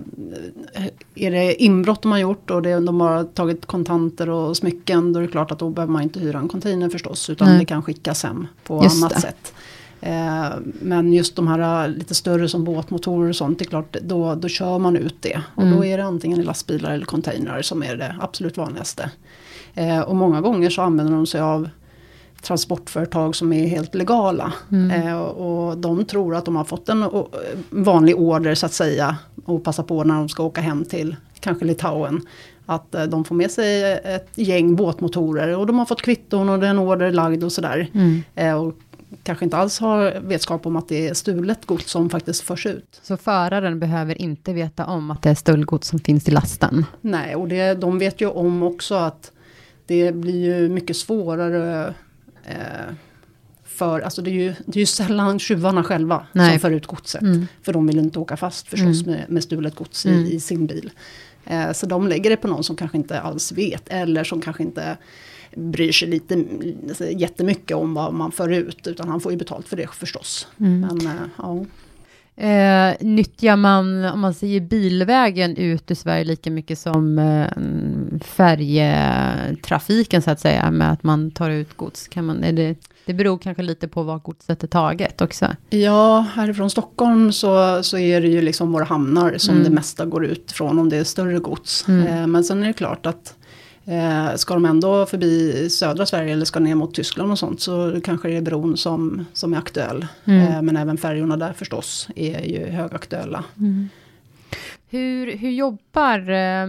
är 1.14 1.30
det 1.30 1.62
inbrott 1.62 2.02
de 2.02 2.12
har 2.12 2.18
gjort 2.18 2.50
och 2.50 2.62
det, 2.62 2.80
de 2.80 3.00
har 3.00 3.24
tagit 3.24 3.66
kontanter 3.66 4.30
och 4.30 4.56
smycken, 4.56 5.12
då 5.12 5.20
är 5.20 5.22
det 5.22 5.28
klart 5.28 5.50
att 5.50 5.58
då 5.58 5.70
behöver 5.70 5.92
man 5.92 6.02
inte 6.02 6.20
hyra 6.20 6.38
en 6.38 6.48
container 6.48 6.88
förstås, 6.88 7.30
utan 7.30 7.48
Nej. 7.48 7.58
det 7.58 7.64
kan 7.64 7.82
skickas 7.82 8.22
hem 8.22 8.46
på 8.64 8.82
Just 8.82 9.02
annat 9.02 9.14
det. 9.14 9.20
sätt. 9.20 9.52
Eh, 10.02 10.50
men 10.80 11.12
just 11.12 11.36
de 11.36 11.48
här 11.48 11.88
lite 11.88 12.14
större 12.14 12.48
som 12.48 12.64
båtmotorer 12.64 13.28
och 13.28 13.36
sånt, 13.36 13.58
det 13.58 13.64
är 13.64 13.68
klart, 13.68 13.96
då, 14.02 14.34
då 14.34 14.48
kör 14.48 14.78
man 14.78 14.96
ut 14.96 15.16
det. 15.20 15.42
Och 15.54 15.62
mm. 15.62 15.76
då 15.76 15.84
är 15.84 15.98
det 15.98 16.04
antingen 16.04 16.40
i 16.40 16.42
lastbilar 16.42 16.92
eller 16.92 17.06
containrar 17.06 17.62
som 17.62 17.82
är 17.82 17.96
det 17.96 18.16
absolut 18.20 18.56
vanligaste. 18.56 19.10
och 20.06 20.16
många 20.16 20.40
gånger 20.40 20.70
så 20.70 20.82
använder 20.82 21.14
de 21.14 21.26
sig 21.26 21.40
av 21.40 21.68
transportföretag 22.42 23.36
som 23.36 23.52
är 23.52 23.66
helt 23.66 23.94
legala. 23.94 24.52
Mm. 24.72 25.08
Eh, 25.08 25.20
och 25.20 25.78
de 25.78 26.04
tror 26.04 26.34
att 26.34 26.44
de 26.44 26.56
har 26.56 26.64
fått 26.64 26.88
en 26.88 27.04
vanlig 27.70 28.16
order 28.16 28.54
så 28.54 28.66
att 28.66 28.72
säga. 28.72 29.16
Och 29.44 29.64
passar 29.64 29.82
på 29.82 30.04
när 30.04 30.14
de 30.14 30.28
ska 30.28 30.42
åka 30.42 30.60
hem 30.60 30.84
till 30.84 31.16
kanske 31.40 31.64
Litauen. 31.64 32.20
Att 32.66 32.94
eh, 32.94 33.04
de 33.04 33.24
får 33.24 33.34
med 33.34 33.50
sig 33.50 34.00
ett 34.04 34.30
gäng 34.34 34.76
båtmotorer 34.76 35.56
och 35.56 35.66
de 35.66 35.78
har 35.78 35.86
fått 35.86 36.02
kvitton 36.02 36.48
och 36.48 36.58
det 36.58 36.66
är 36.66 36.70
en 36.70 36.78
order 36.78 37.10
lagd 37.10 37.44
och 37.44 37.52
sådär. 37.52 37.90
Mm. 37.94 38.22
Eh, 38.34 38.54
och 38.54 38.74
kanske 39.22 39.44
inte 39.44 39.56
alls 39.56 39.78
har 39.78 40.20
vetskap 40.20 40.66
om 40.66 40.76
att 40.76 40.88
det 40.88 41.08
är 41.08 41.14
stulet 41.14 41.66
gods 41.66 41.90
som 41.90 42.10
faktiskt 42.10 42.42
förs 42.42 42.66
ut. 42.66 43.00
Så 43.02 43.16
föraren 43.16 43.80
behöver 43.80 44.22
inte 44.22 44.52
veta 44.52 44.86
om 44.86 45.10
att 45.10 45.22
det 45.22 45.30
är 45.30 45.34
stöldgods 45.34 45.88
som 45.88 45.98
finns 45.98 46.28
i 46.28 46.30
lasten? 46.30 46.86
Nej, 47.00 47.36
och 47.36 47.48
det, 47.48 47.74
de 47.74 47.98
vet 47.98 48.20
ju 48.20 48.26
om 48.26 48.62
också 48.62 48.94
att 48.94 49.32
det 49.86 50.14
blir 50.14 50.44
ju 50.44 50.68
mycket 50.68 50.96
svårare 50.96 51.94
Eh, 52.44 52.94
för 53.64 54.00
alltså 54.00 54.22
det 54.22 54.30
är, 54.30 54.32
ju, 54.32 54.54
det 54.66 54.76
är 54.76 54.80
ju 54.80 54.86
sällan 54.86 55.38
tjuvarna 55.38 55.84
själva 55.84 56.26
Nej. 56.32 56.50
som 56.50 56.60
för 56.60 56.70
ut 56.70 56.86
godset. 56.86 57.22
Mm. 57.22 57.46
För 57.62 57.72
de 57.72 57.86
vill 57.86 57.98
inte 57.98 58.18
åka 58.18 58.36
fast 58.36 58.68
förstås 58.68 59.02
mm. 59.02 59.16
med, 59.16 59.24
med 59.28 59.42
stulet 59.42 59.74
gods 59.74 60.06
mm. 60.06 60.26
i, 60.26 60.34
i, 60.34 60.40
sin 60.40 60.66
bil. 60.66 60.90
Eh, 61.44 61.72
så 61.72 61.86
de 61.86 62.08
lägger 62.08 62.30
det 62.30 62.36
på 62.36 62.48
någon 62.48 62.64
som 62.64 62.76
kanske 62.76 62.96
inte 62.98 63.20
alls 63.20 63.52
vet 63.52 63.88
eller 63.88 64.24
som 64.24 64.40
kanske 64.40 64.62
inte 64.62 64.96
bryr 65.56 65.92
sig 65.92 66.08
lite 66.08 66.44
jättemycket 67.10 67.76
om 67.76 67.94
vad 67.94 68.14
man 68.14 68.32
för 68.32 68.48
ut. 68.48 68.86
Utan 68.86 69.08
han 69.08 69.20
får 69.20 69.32
ju 69.32 69.38
betalt 69.38 69.68
för 69.68 69.76
det 69.76 69.90
förstås. 69.90 70.48
Mm. 70.60 70.80
Men, 70.80 71.06
eh, 71.06 71.22
ja. 71.36 71.64
Eh, 72.42 72.94
nyttjar 73.00 73.56
man, 73.56 74.04
om 74.04 74.20
man 74.20 74.34
säger 74.34 74.60
bilvägen 74.60 75.56
ut 75.56 75.90
ur 75.90 75.94
Sverige 75.94 76.24
lika 76.24 76.50
mycket 76.50 76.78
som 76.78 77.18
eh, 77.18 77.46
färjetrafiken 78.24 80.22
så 80.22 80.30
att 80.30 80.40
säga, 80.40 80.70
med 80.70 80.92
att 80.92 81.02
man 81.02 81.30
tar 81.30 81.50
ut 81.50 81.76
gods? 81.76 82.08
Kan 82.08 82.26
man, 82.26 82.44
är 82.44 82.52
det, 82.52 82.76
det 83.06 83.14
beror 83.14 83.38
kanske 83.38 83.62
lite 83.62 83.88
på 83.88 84.02
var 84.02 84.18
godset 84.18 84.62
är 84.62 84.66
taget 84.66 85.20
också. 85.20 85.46
Ja, 85.70 86.26
härifrån 86.34 86.70
Stockholm 86.70 87.32
så, 87.32 87.82
så 87.82 87.98
är 87.98 88.20
det 88.20 88.28
ju 88.28 88.42
liksom 88.42 88.72
våra 88.72 88.84
hamnar 88.84 89.34
som 89.38 89.54
mm. 89.54 89.64
det 89.64 89.70
mesta 89.70 90.06
går 90.06 90.24
ut 90.24 90.52
från 90.52 90.78
om 90.78 90.88
det 90.88 90.96
är 90.96 91.04
större 91.04 91.38
gods. 91.38 91.88
Mm. 91.88 92.06
Eh, 92.06 92.26
men 92.26 92.44
sen 92.44 92.62
är 92.62 92.66
det 92.66 92.72
klart 92.72 93.06
att 93.06 93.34
Eh, 93.84 94.34
ska 94.34 94.54
de 94.54 94.64
ändå 94.64 95.06
förbi 95.06 95.70
södra 95.70 96.06
Sverige 96.06 96.32
eller 96.32 96.44
ska 96.44 96.60
ner 96.60 96.74
mot 96.74 96.94
Tyskland 96.94 97.32
och 97.32 97.38
sånt 97.38 97.60
så 97.60 98.00
kanske 98.04 98.28
det 98.28 98.36
är 98.36 98.42
bron 98.42 98.76
som, 98.76 99.24
som 99.32 99.54
är 99.54 99.58
aktuell. 99.58 100.06
Mm. 100.24 100.40
Eh, 100.40 100.62
men 100.62 100.76
även 100.76 100.98
färjorna 100.98 101.36
där 101.36 101.52
förstås 101.52 102.08
är 102.16 102.44
ju 102.44 102.66
högaktuella. 102.66 103.44
Mm. 103.58 103.88
Hur, 104.90 105.36
hur 105.36 105.50
jobbar 105.50 106.30
eh, 106.30 106.62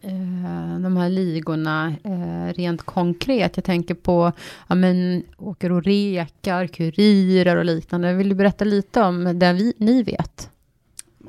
eh, 0.00 0.78
de 0.80 0.96
här 0.96 1.08
ligorna 1.08 1.94
eh, 2.04 2.54
rent 2.54 2.82
konkret? 2.82 3.56
Jag 3.56 3.64
tänker 3.64 3.94
på, 3.94 4.32
ja 4.68 4.74
men 4.74 5.22
åker 5.38 5.72
och 5.72 5.84
rekar, 5.84 6.66
kurirer 6.66 7.56
och 7.56 7.64
liknande. 7.64 8.14
Vill 8.14 8.28
du 8.28 8.34
berätta 8.34 8.64
lite 8.64 9.00
om 9.00 9.38
det 9.38 9.52
vi, 9.52 9.74
ni 9.76 10.02
vet? 10.02 10.50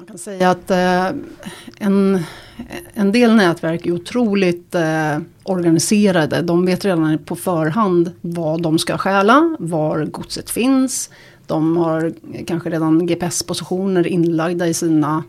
Man 0.02 0.08
kan 0.08 0.18
säga 0.18 0.50
att 0.50 0.72
eh, 0.72 1.08
en, 1.80 2.24
en 2.94 3.12
del 3.12 3.36
nätverk 3.36 3.86
är 3.86 3.92
otroligt 3.92 4.76
eh, 4.76 5.18
organiserade. 5.44 6.42
De 6.42 6.66
vet 6.66 6.86
redan 6.86 7.18
på 7.18 7.36
förhand 7.36 8.12
vad 8.22 8.62
de 8.62 8.80
ska 8.80 8.98
stjäla, 8.98 9.56
var 9.60 10.06
godset 10.06 10.50
finns. 10.50 11.10
De 11.48 11.78
har 11.78 12.14
kanske 12.48 12.70
redan 12.70 13.06
GPS-positioner 13.06 14.08
inlagda 14.08 14.68
i 14.68 14.74
sina 14.74 15.24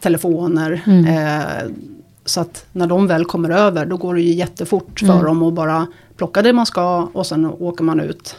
telefoner. 0.00 0.82
Mm. 0.86 1.04
Eh, 1.06 1.72
så 2.24 2.40
att 2.40 2.66
när 2.72 2.86
de 2.86 3.06
väl 3.06 3.24
kommer 3.24 3.50
över 3.50 3.86
då 3.86 3.96
går 3.96 4.14
det 4.14 4.22
ju 4.22 4.32
jättefort 4.32 5.00
för 5.00 5.06
mm. 5.06 5.24
dem 5.24 5.42
att 5.42 5.54
bara 5.54 5.86
plocka 6.16 6.42
det 6.42 6.52
man 6.52 6.66
ska 6.66 7.08
och 7.12 7.26
sen 7.26 7.46
åker 7.46 7.84
man 7.84 8.00
ut 8.00 8.36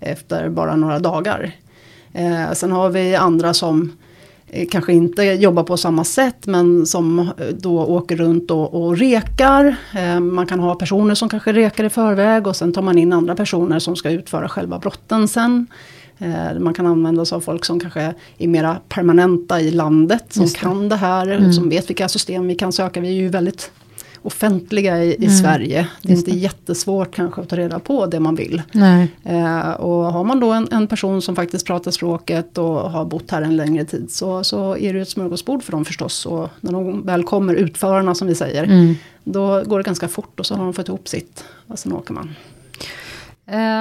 efter 0.00 0.48
bara 0.48 0.76
några 0.76 0.98
dagar. 0.98 1.52
Eh, 2.12 2.52
sen 2.52 2.72
har 2.72 2.90
vi 2.90 3.14
andra 3.14 3.54
som 3.54 3.92
kanske 4.70 4.92
inte 4.92 5.22
jobbar 5.22 5.62
på 5.62 5.76
samma 5.76 6.04
sätt 6.04 6.46
men 6.46 6.86
som 6.86 7.18
eh, 7.18 7.46
då 7.58 7.84
åker 7.84 8.16
runt 8.16 8.50
och, 8.50 8.74
och 8.74 8.98
rekar. 8.98 9.76
Eh, 9.94 10.20
man 10.20 10.46
kan 10.46 10.60
ha 10.60 10.74
personer 10.74 11.14
som 11.14 11.28
kanske 11.28 11.52
rekar 11.52 11.84
i 11.84 11.90
förväg 11.90 12.46
och 12.46 12.56
sen 12.56 12.72
tar 12.72 12.82
man 12.82 12.98
in 12.98 13.12
andra 13.12 13.34
personer 13.34 13.78
som 13.78 13.96
ska 13.96 14.10
utföra 14.10 14.48
själva 14.48 14.78
brotten 14.78 15.28
sen. 15.28 15.66
Man 16.60 16.74
kan 16.74 16.86
använda 16.86 17.24
sig 17.24 17.36
av 17.36 17.40
folk 17.40 17.64
som 17.64 17.80
kanske 17.80 18.14
är 18.38 18.48
mera 18.48 18.76
permanenta 18.88 19.60
i 19.60 19.70
landet, 19.70 20.24
som 20.28 20.46
det. 20.46 20.54
kan 20.54 20.88
det 20.88 20.96
här, 20.96 21.30
mm. 21.30 21.52
som 21.52 21.68
vet 21.68 21.90
vilka 21.90 22.08
system 22.08 22.46
vi 22.46 22.54
kan 22.54 22.72
söka. 22.72 23.00
Vi 23.00 23.08
är 23.08 23.12
ju 23.12 23.28
väldigt 23.28 23.70
offentliga 24.24 25.04
i, 25.04 25.10
i 25.10 25.16
mm. 25.16 25.30
Sverige. 25.30 25.88
Det 26.02 26.12
är 26.12 26.16
inte 26.16 26.30
jättesvårt 26.30 27.14
kanske 27.14 27.40
att 27.40 27.48
ta 27.48 27.56
reda 27.56 27.78
på 27.78 28.06
det 28.06 28.20
man 28.20 28.34
vill. 28.34 28.62
Eh, 29.22 29.70
och 29.70 30.12
har 30.12 30.24
man 30.24 30.40
då 30.40 30.52
en, 30.52 30.68
en, 30.70 30.86
person 30.86 31.22
som 31.22 31.36
faktiskt 31.36 31.66
pratar 31.66 31.90
språket 31.90 32.58
och 32.58 32.90
har 32.90 33.04
bott 33.04 33.30
här 33.30 33.42
en 33.42 33.56
längre 33.56 33.84
tid 33.84 34.10
så, 34.10 34.44
så 34.44 34.76
är 34.76 34.94
det 34.94 35.00
ett 35.00 35.08
smörgåsbord 35.08 35.62
för 35.62 35.72
dem 35.72 35.84
förstås. 35.84 36.26
Och 36.26 36.48
när 36.60 36.72
de 36.72 37.06
väl 37.06 37.24
kommer, 37.24 37.54
utförarna 37.54 38.14
som 38.14 38.28
vi 38.28 38.34
säger, 38.34 38.64
mm. 38.64 38.94
då 39.24 39.62
går 39.66 39.78
det 39.78 39.84
ganska 39.84 40.08
fort 40.08 40.40
och 40.40 40.46
så 40.46 40.54
har 40.54 40.64
de 40.64 40.72
fått 40.72 40.88
ihop 40.88 41.08
sitt. 41.08 41.44
Och 41.66 41.78
sen 41.78 41.92
åker 41.92 42.14
man. 42.14 42.34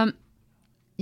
Um. 0.03 0.11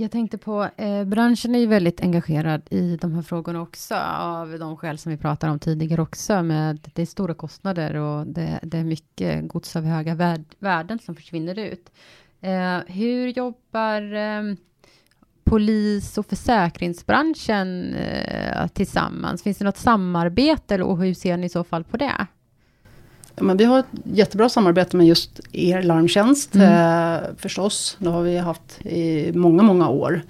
Jag 0.02 0.10
tänkte 0.10 0.38
på, 0.38 0.68
eh, 0.76 1.04
branschen 1.04 1.54
är 1.54 1.58
ju 1.58 1.66
väldigt 1.66 2.00
engagerad 2.00 2.62
i 2.70 2.96
de 2.96 3.12
här 3.12 3.22
frågorna 3.22 3.60
också, 3.60 3.94
av 3.94 4.58
de 4.58 4.76
skäl 4.76 4.98
som 4.98 5.12
vi 5.12 5.18
pratade 5.18 5.52
om 5.52 5.58
tidigare 5.58 6.02
också, 6.02 6.42
med 6.42 6.90
det 6.94 7.02
är 7.02 7.06
stora 7.06 7.34
kostnader 7.34 7.94
och 7.94 8.26
det, 8.26 8.60
det 8.62 8.78
är 8.78 8.84
mycket 8.84 9.48
gods 9.48 9.76
av 9.76 9.84
höga 9.84 10.14
värd, 10.14 10.44
värden 10.58 10.98
som 10.98 11.14
försvinner 11.14 11.58
ut. 11.58 11.92
Eh, 12.40 12.78
hur 12.86 13.28
jobbar 13.28 14.14
eh, 14.14 14.42
polis 15.44 16.18
och 16.18 16.26
försäkringsbranschen 16.26 17.94
eh, 17.94 18.66
tillsammans? 18.66 19.42
Finns 19.42 19.58
det 19.58 19.64
något 19.64 19.76
samarbete 19.76 20.82
och 20.82 20.98
hur 20.98 21.14
ser 21.14 21.36
ni 21.36 21.46
i 21.46 21.48
så 21.48 21.64
fall 21.64 21.84
på 21.84 21.96
det? 21.96 22.26
Men 23.36 23.56
vi 23.56 23.64
har 23.64 23.78
ett 23.78 23.86
jättebra 24.04 24.48
samarbete 24.48 24.96
med 24.96 25.06
just 25.06 25.40
er 25.52 25.82
larmtjänst 25.82 26.54
mm. 26.54 26.68
eh, 27.14 27.20
förstås. 27.38 27.96
Det 27.98 28.08
har 28.08 28.22
vi 28.22 28.38
haft 28.38 28.86
i 28.86 29.32
många, 29.34 29.62
många 29.62 29.88
år. 29.88 30.22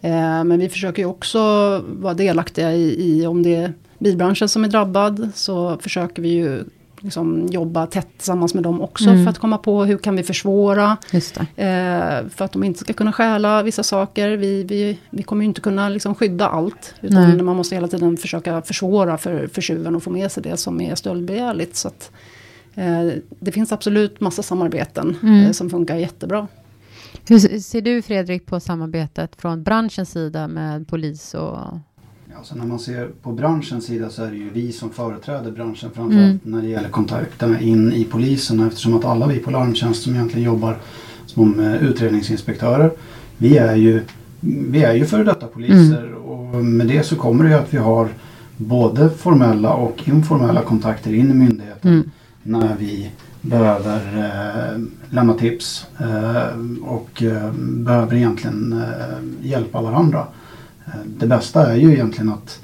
Eh, 0.00 0.44
men 0.44 0.58
vi 0.58 0.68
försöker 0.68 1.02
ju 1.02 1.08
också 1.08 1.38
vara 1.86 2.14
delaktiga 2.14 2.72
i, 2.72 2.96
i 3.08 3.26
om 3.26 3.42
det 3.42 3.54
är 3.54 3.72
bilbranschen 3.98 4.48
som 4.48 4.64
är 4.64 4.68
drabbad 4.68 5.30
så 5.34 5.78
försöker 5.80 6.22
vi 6.22 6.28
ju 6.28 6.64
liksom 7.00 7.46
jobba 7.50 7.86
tätt 7.86 8.08
tillsammans 8.16 8.54
med 8.54 8.62
dem 8.62 8.80
också 8.80 9.10
mm. 9.10 9.24
för 9.24 9.30
att 9.30 9.38
komma 9.38 9.58
på 9.58 9.84
hur 9.84 9.98
kan 9.98 10.16
vi 10.16 10.22
försvåra. 10.22 10.96
Eh, 11.56 12.28
för 12.34 12.44
att 12.44 12.52
de 12.52 12.64
inte 12.64 12.80
ska 12.80 12.92
kunna 12.92 13.12
stjäla 13.12 13.62
vissa 13.62 13.82
saker. 13.82 14.36
Vi, 14.36 14.64
vi, 14.64 14.98
vi 15.10 15.22
kommer 15.22 15.42
ju 15.42 15.48
inte 15.48 15.60
kunna 15.60 15.88
liksom 15.88 16.14
skydda 16.14 16.48
allt. 16.48 16.94
Utan 17.00 17.30
Nej. 17.30 17.42
man 17.42 17.56
måste 17.56 17.74
hela 17.74 17.88
tiden 17.88 18.16
försöka 18.16 18.62
försvåra 18.62 19.18
för, 19.18 19.46
för 19.46 19.62
tjuven 19.62 19.96
att 19.96 20.02
få 20.02 20.10
med 20.10 20.32
sig 20.32 20.42
det 20.42 20.56
som 20.56 20.80
är 20.80 20.94
stöldbegärligt. 20.94 21.76
Så 21.76 21.88
att, 21.88 22.10
det 23.40 23.52
finns 23.52 23.72
absolut 23.72 24.20
massa 24.20 24.42
samarbeten 24.42 25.16
mm. 25.22 25.44
eh, 25.44 25.52
som 25.52 25.70
funkar 25.70 25.96
jättebra. 25.96 26.48
Hur 27.28 27.60
ser 27.60 27.80
du 27.80 28.02
Fredrik 28.02 28.46
på 28.46 28.60
samarbetet 28.60 29.36
från 29.36 29.62
branschens 29.62 30.10
sida 30.10 30.48
med 30.48 30.88
polis 30.88 31.34
och 31.34 31.58
Alltså 32.36 32.54
när 32.54 32.66
man 32.66 32.78
ser 32.78 33.06
på 33.22 33.32
branschens 33.32 33.86
sida 33.86 34.10
så 34.10 34.22
är 34.22 34.30
det 34.30 34.36
ju 34.36 34.50
vi 34.50 34.72
som 34.72 34.90
företräder 34.90 35.50
branschen 35.50 35.90
framförallt 35.94 36.12
mm. 36.12 36.40
när 36.42 36.62
det 36.62 36.68
gäller 36.68 36.88
kontakterna 36.88 37.60
in 37.60 37.92
i 37.92 38.04
polisen 38.04 38.66
eftersom 38.66 38.94
att 38.94 39.04
alla 39.04 39.26
vi 39.26 39.38
på 39.38 39.50
Larmtjänst 39.50 40.02
som 40.02 40.14
egentligen 40.14 40.46
jobbar 40.46 40.76
som 41.26 41.60
eh, 41.60 41.82
utredningsinspektörer 41.82 42.90
vi 43.38 43.56
är 43.56 43.76
ju, 43.76 44.02
vi 44.40 44.84
är 44.84 44.94
ju 44.94 45.04
före 45.04 45.24
detta 45.24 45.46
poliser 45.46 46.06
mm. 46.06 46.22
och 46.22 46.64
med 46.64 46.86
det 46.86 47.02
så 47.02 47.16
kommer 47.16 47.44
det 47.44 47.50
ju 47.50 47.56
att 47.56 47.74
vi 47.74 47.78
har 47.78 48.08
både 48.56 49.10
formella 49.10 49.74
och 49.74 50.08
informella 50.08 50.62
kontakter 50.62 51.14
in 51.14 51.30
i 51.30 51.34
myndigheten 51.34 51.92
mm. 51.92 52.10
När 52.46 52.76
vi 52.78 53.10
behöver 53.40 54.00
eh, 54.18 54.80
lämna 55.10 55.34
tips 55.34 55.86
eh, 55.98 56.58
och 56.82 57.22
eh, 57.22 57.52
behöver 57.58 58.16
egentligen 58.16 58.72
eh, 58.72 59.48
hjälpa 59.48 59.82
varandra. 59.82 60.26
Eh, 60.86 61.00
det 61.18 61.26
bästa 61.26 61.72
är 61.72 61.76
ju 61.76 61.92
egentligen 61.92 62.32
att 62.32 62.60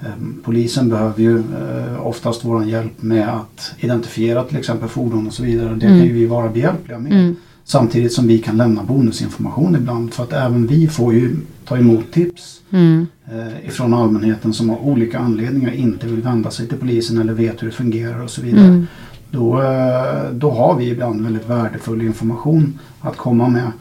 ehm, 0.00 0.40
Polisen 0.44 0.88
behöver 0.88 1.22
ju 1.22 1.38
eh, 1.38 2.06
oftast 2.06 2.44
vår 2.44 2.64
hjälp 2.64 3.02
med 3.02 3.28
att 3.28 3.72
identifiera 3.78 4.44
till 4.44 4.56
exempel 4.56 4.88
fordon 4.88 5.26
och 5.26 5.34
så 5.34 5.42
vidare. 5.42 5.74
Det 5.74 5.86
mm. 5.86 5.98
kan 5.98 6.06
ju 6.06 6.12
vi 6.12 6.26
vara 6.26 6.48
behjälpliga 6.48 6.98
med. 6.98 7.12
Mm. 7.12 7.36
Samtidigt 7.64 8.12
som 8.12 8.28
vi 8.28 8.38
kan 8.38 8.56
lämna 8.56 8.84
bonusinformation 8.84 9.76
ibland 9.76 10.14
för 10.14 10.22
att 10.22 10.32
även 10.32 10.66
vi 10.66 10.88
får 10.88 11.14
ju 11.14 11.36
ta 11.64 11.76
emot 11.76 12.12
tips 12.12 12.60
mm. 12.70 13.06
eh, 13.32 13.68
ifrån 13.68 13.94
allmänheten 13.94 14.52
som 14.52 14.70
av 14.70 14.88
olika 14.88 15.18
anledningar 15.18 15.72
inte 15.72 16.06
vill 16.06 16.22
vända 16.22 16.50
sig 16.50 16.68
till 16.68 16.78
polisen 16.78 17.18
eller 17.18 17.32
vet 17.32 17.62
hur 17.62 17.66
det 17.66 17.72
fungerar 17.72 18.22
och 18.22 18.30
så 18.30 18.42
vidare. 18.42 18.86
Då, 19.30 19.62
eh, 19.62 20.30
då 20.32 20.50
har 20.50 20.76
vi 20.76 20.90
ibland 20.90 21.22
väldigt 21.22 21.50
värdefull 21.50 22.02
information 22.02 22.78
att 23.00 23.16
komma 23.16 23.48
med. 23.48 23.72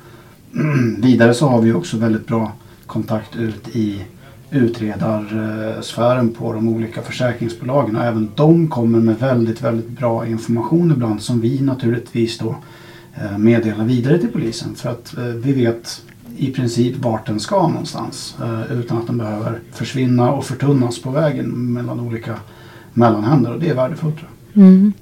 Vidare 0.97 1.33
så 1.33 1.47
har 1.47 1.61
vi 1.61 1.73
också 1.73 1.97
väldigt 1.97 2.27
bra 2.27 2.51
kontakt 2.85 3.35
ut 3.35 3.75
i 3.75 4.01
utredarsfären 4.51 6.29
på 6.29 6.53
de 6.53 6.67
olika 6.67 7.01
försäkringsbolagen. 7.01 7.95
Och 7.95 8.03
även 8.03 8.29
de 8.35 8.67
kommer 8.67 8.99
med 8.99 9.19
väldigt, 9.19 9.61
väldigt 9.61 9.89
bra 9.89 10.27
information 10.27 10.91
ibland 10.91 11.21
som 11.21 11.41
vi 11.41 11.61
naturligtvis 11.61 12.37
då 12.37 12.55
eh, 13.15 13.37
meddelar 13.37 13.85
vidare 13.85 14.17
till 14.17 14.31
polisen. 14.31 14.75
För 14.75 14.89
att 14.89 15.17
eh, 15.17 15.23
vi 15.23 15.53
vet 15.53 16.01
i 16.37 16.51
princip 16.51 16.97
vart 16.97 17.27
den 17.27 17.39
ska 17.39 17.67
någonstans 17.67 18.35
utan 18.71 18.97
att 18.97 19.07
den 19.07 19.17
behöver 19.17 19.59
försvinna 19.71 20.31
och 20.31 20.45
förtunnas 20.45 21.01
på 21.01 21.09
vägen 21.09 21.73
mellan 21.73 21.99
olika 21.99 22.35
mellanhänder 22.93 23.53
och 23.53 23.59
det 23.59 23.69
är 23.69 23.75
värdefullt. 23.75 24.15
Mm. 24.53 24.93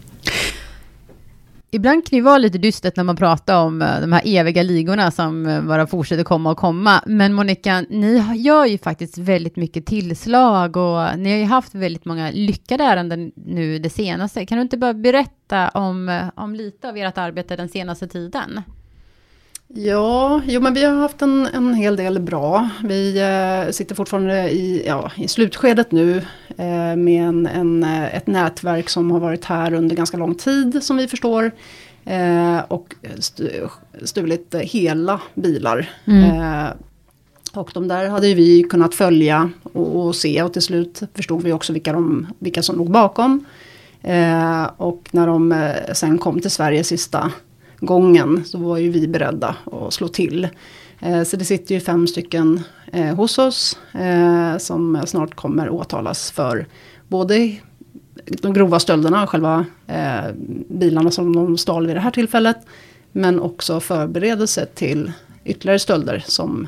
Ibland 1.72 2.06
kan 2.08 2.18
det 2.18 2.24
vara 2.24 2.38
lite 2.38 2.58
dystert 2.58 2.96
när 2.96 3.04
man 3.04 3.16
pratar 3.16 3.64
om 3.64 3.82
eh, 3.82 4.02
de 4.02 4.12
här 4.14 4.22
eviga 4.26 4.64
ligorna 4.64 5.12
som 5.12 5.46
eh, 5.46 5.62
bara 5.62 5.88
fortsätter 5.88 6.24
komma 6.24 6.52
och 6.52 6.58
komma. 6.58 7.04
Men 7.06 7.34
Monica, 7.34 7.86
ni 7.90 8.24
gör 8.36 8.66
ju 8.66 8.78
faktiskt 8.78 9.18
väldigt 9.18 9.56
mycket 9.56 9.86
tillslag 9.86 10.78
och 10.78 11.20
ni 11.20 11.32
har 11.32 11.38
ju 11.38 11.46
haft 11.46 11.76
väldigt 11.76 12.06
många 12.06 12.32
lyckade 12.32 12.84
ärenden 12.84 13.32
nu 13.36 13.80
det 13.80 13.90
senaste. 13.90 14.46
Kan 14.46 14.58
du 14.58 14.62
inte 14.62 14.78
bara 14.78 14.94
berätta 14.94 15.70
om, 15.70 16.10
eh, 16.10 16.26
om 16.36 16.56
lite 16.56 16.90
av 16.90 16.98
ert 16.98 17.18
arbete 17.18 17.56
den 17.56 17.70
senaste 17.70 18.08
tiden? 18.08 18.62
Ja, 19.68 20.42
jo 20.48 20.62
men 20.62 20.74
vi 20.74 20.84
har 20.84 20.94
haft 20.94 21.22
en, 21.22 21.48
en 21.54 21.74
hel 21.74 21.96
del 21.96 22.20
bra. 22.20 22.70
Vi 22.84 23.20
eh, 23.20 23.72
sitter 23.72 23.96
fortfarande 23.96 24.50
i, 24.50 24.84
ja, 24.88 25.12
i 25.16 25.28
slutskedet 25.28 25.92
nu 25.92 26.18
eh, 26.58 26.96
med 26.96 27.28
en, 27.28 27.48
en, 27.48 27.84
eh, 27.84 28.16
ett 28.16 28.28
nätverk 28.28 28.90
som 28.90 29.12
har 29.12 29.20
varit 29.20 29.46
här 29.46 29.74
under 29.74 29.96
ganska 29.96 30.18
lång 30.18 30.36
tid 30.36 30.84
som 30.84 30.98
vi 30.98 31.08
förstår. 31.08 31.52
Eh, 32.06 32.60
och 32.68 32.96
stulit 34.04 34.56
hela 34.56 35.22
bilar. 35.34 35.90
Mm. 36.06 36.24
Eh, 36.24 36.68
och 37.54 37.72
de 37.74 37.88
där 37.88 38.10
hade 38.10 38.34
vi 38.34 38.64
kunnat 38.64 38.96
följa 38.96 39.50
och, 39.64 40.06
och, 40.06 40.16
se 40.16 40.44
och 40.44 40.54
till 40.54 40.62
slut 40.62 41.02
förstod 41.14 41.44
vi 41.44 41.54
också 41.54 41.74
vilka, 41.74 41.94
de, 41.94 42.28
vilka 42.40 42.64
som 42.64 42.78
låg 42.78 42.92
bakom. 42.92 43.46
Eh, 44.02 44.64
och 44.78 45.10
när 45.12 45.28
de 45.28 45.72
sen 45.94 46.18
kom 46.18 46.40
till 46.40 46.52
Sverige 46.52 46.84
sista 46.84 47.32
gången 47.80 48.44
så 48.46 48.58
var 48.58 48.78
ju 48.78 48.90
vi 48.90 49.08
beredda 49.08 49.56
att 49.72 49.94
slå 49.94 50.08
till. 50.08 50.48
Eh, 51.00 51.24
så 51.24 51.38
det 51.38 51.46
sitter 51.46 51.76
ju 51.76 51.82
fem 51.82 52.08
stycken 52.08 52.64
eh, 52.94 53.16
hos 53.16 53.38
oss 53.38 53.80
eh, 53.94 54.58
som 54.58 55.02
snart 55.06 55.36
kommer 55.36 55.70
åtalas 55.70 56.32
för 56.32 56.66
både 57.08 57.56
de 58.26 58.54
grova 58.54 58.80
stölderna 58.80 59.28
själva 59.28 59.66
bilarna 60.68 61.12
som 61.12 61.36
de 61.36 61.58
stal 61.58 61.88
vid 61.88 61.96
det 61.96 62.00
här 62.00 62.12
tillfället. 62.12 62.58
Men 63.12 63.40
också 63.40 63.80
förberedelse 63.80 64.66
till 64.66 65.12
ytterligare 65.46 65.80
stölder 65.80 66.24
som 66.28 66.68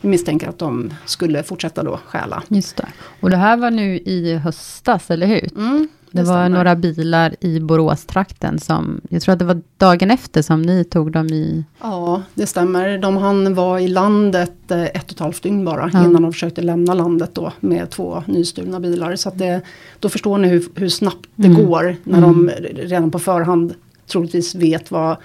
vi 0.00 0.08
misstänker 0.08 0.48
att 0.48 0.58
de 0.58 0.94
skulle 1.04 1.42
fortsätta 1.42 1.82
då 1.82 2.00
stjäla. 2.06 2.42
Just 2.48 2.76
det. 2.76 2.86
Och 3.20 3.30
det 3.30 3.36
här 3.36 3.56
var 3.56 3.70
nu 3.70 3.98
i 3.98 4.34
höstas, 4.34 5.10
eller 5.10 5.26
hur? 5.26 5.48
Mm, 5.56 5.88
det, 6.12 6.18
det 6.18 6.28
var 6.28 6.34
stämmer. 6.34 6.48
några 6.48 6.76
bilar 6.76 7.34
i 7.40 7.60
Boråstrakten 7.60 8.58
som, 8.58 9.00
jag 9.08 9.22
tror 9.22 9.32
att 9.32 9.38
det 9.38 9.44
var 9.44 9.60
dagen 9.76 10.10
efter 10.10 10.42
som 10.42 10.62
ni 10.62 10.84
tog 10.84 11.12
dem 11.12 11.26
i... 11.26 11.64
Ja, 11.80 12.22
det 12.34 12.46
stämmer. 12.46 12.98
De 12.98 13.16
hann 13.16 13.54
vara 13.54 13.80
i 13.80 13.88
landet 13.88 14.70
eh, 14.70 14.82
ett 14.82 15.04
och 15.04 15.12
ett 15.12 15.18
halvt 15.18 15.42
dygn 15.42 15.64
bara, 15.64 15.90
ja. 15.92 16.04
innan 16.04 16.22
de 16.22 16.32
försökte 16.32 16.62
lämna 16.62 16.94
landet 16.94 17.30
då 17.32 17.52
med 17.60 17.90
två 17.90 18.22
nystulna 18.26 18.80
bilar. 18.80 19.16
Så 19.16 19.28
att 19.28 19.38
det, 19.38 19.60
då 20.00 20.08
förstår 20.08 20.38
ni 20.38 20.48
hur, 20.48 20.64
hur 20.74 20.88
snabbt 20.88 21.28
det 21.36 21.48
mm. 21.48 21.66
går 21.66 21.96
när 22.04 22.18
mm. 22.18 22.46
de 22.46 22.52
redan 22.74 23.10
på 23.10 23.18
förhand 23.18 23.74
troligtvis 24.06 24.54
vet 24.54 24.90
var 24.90 25.16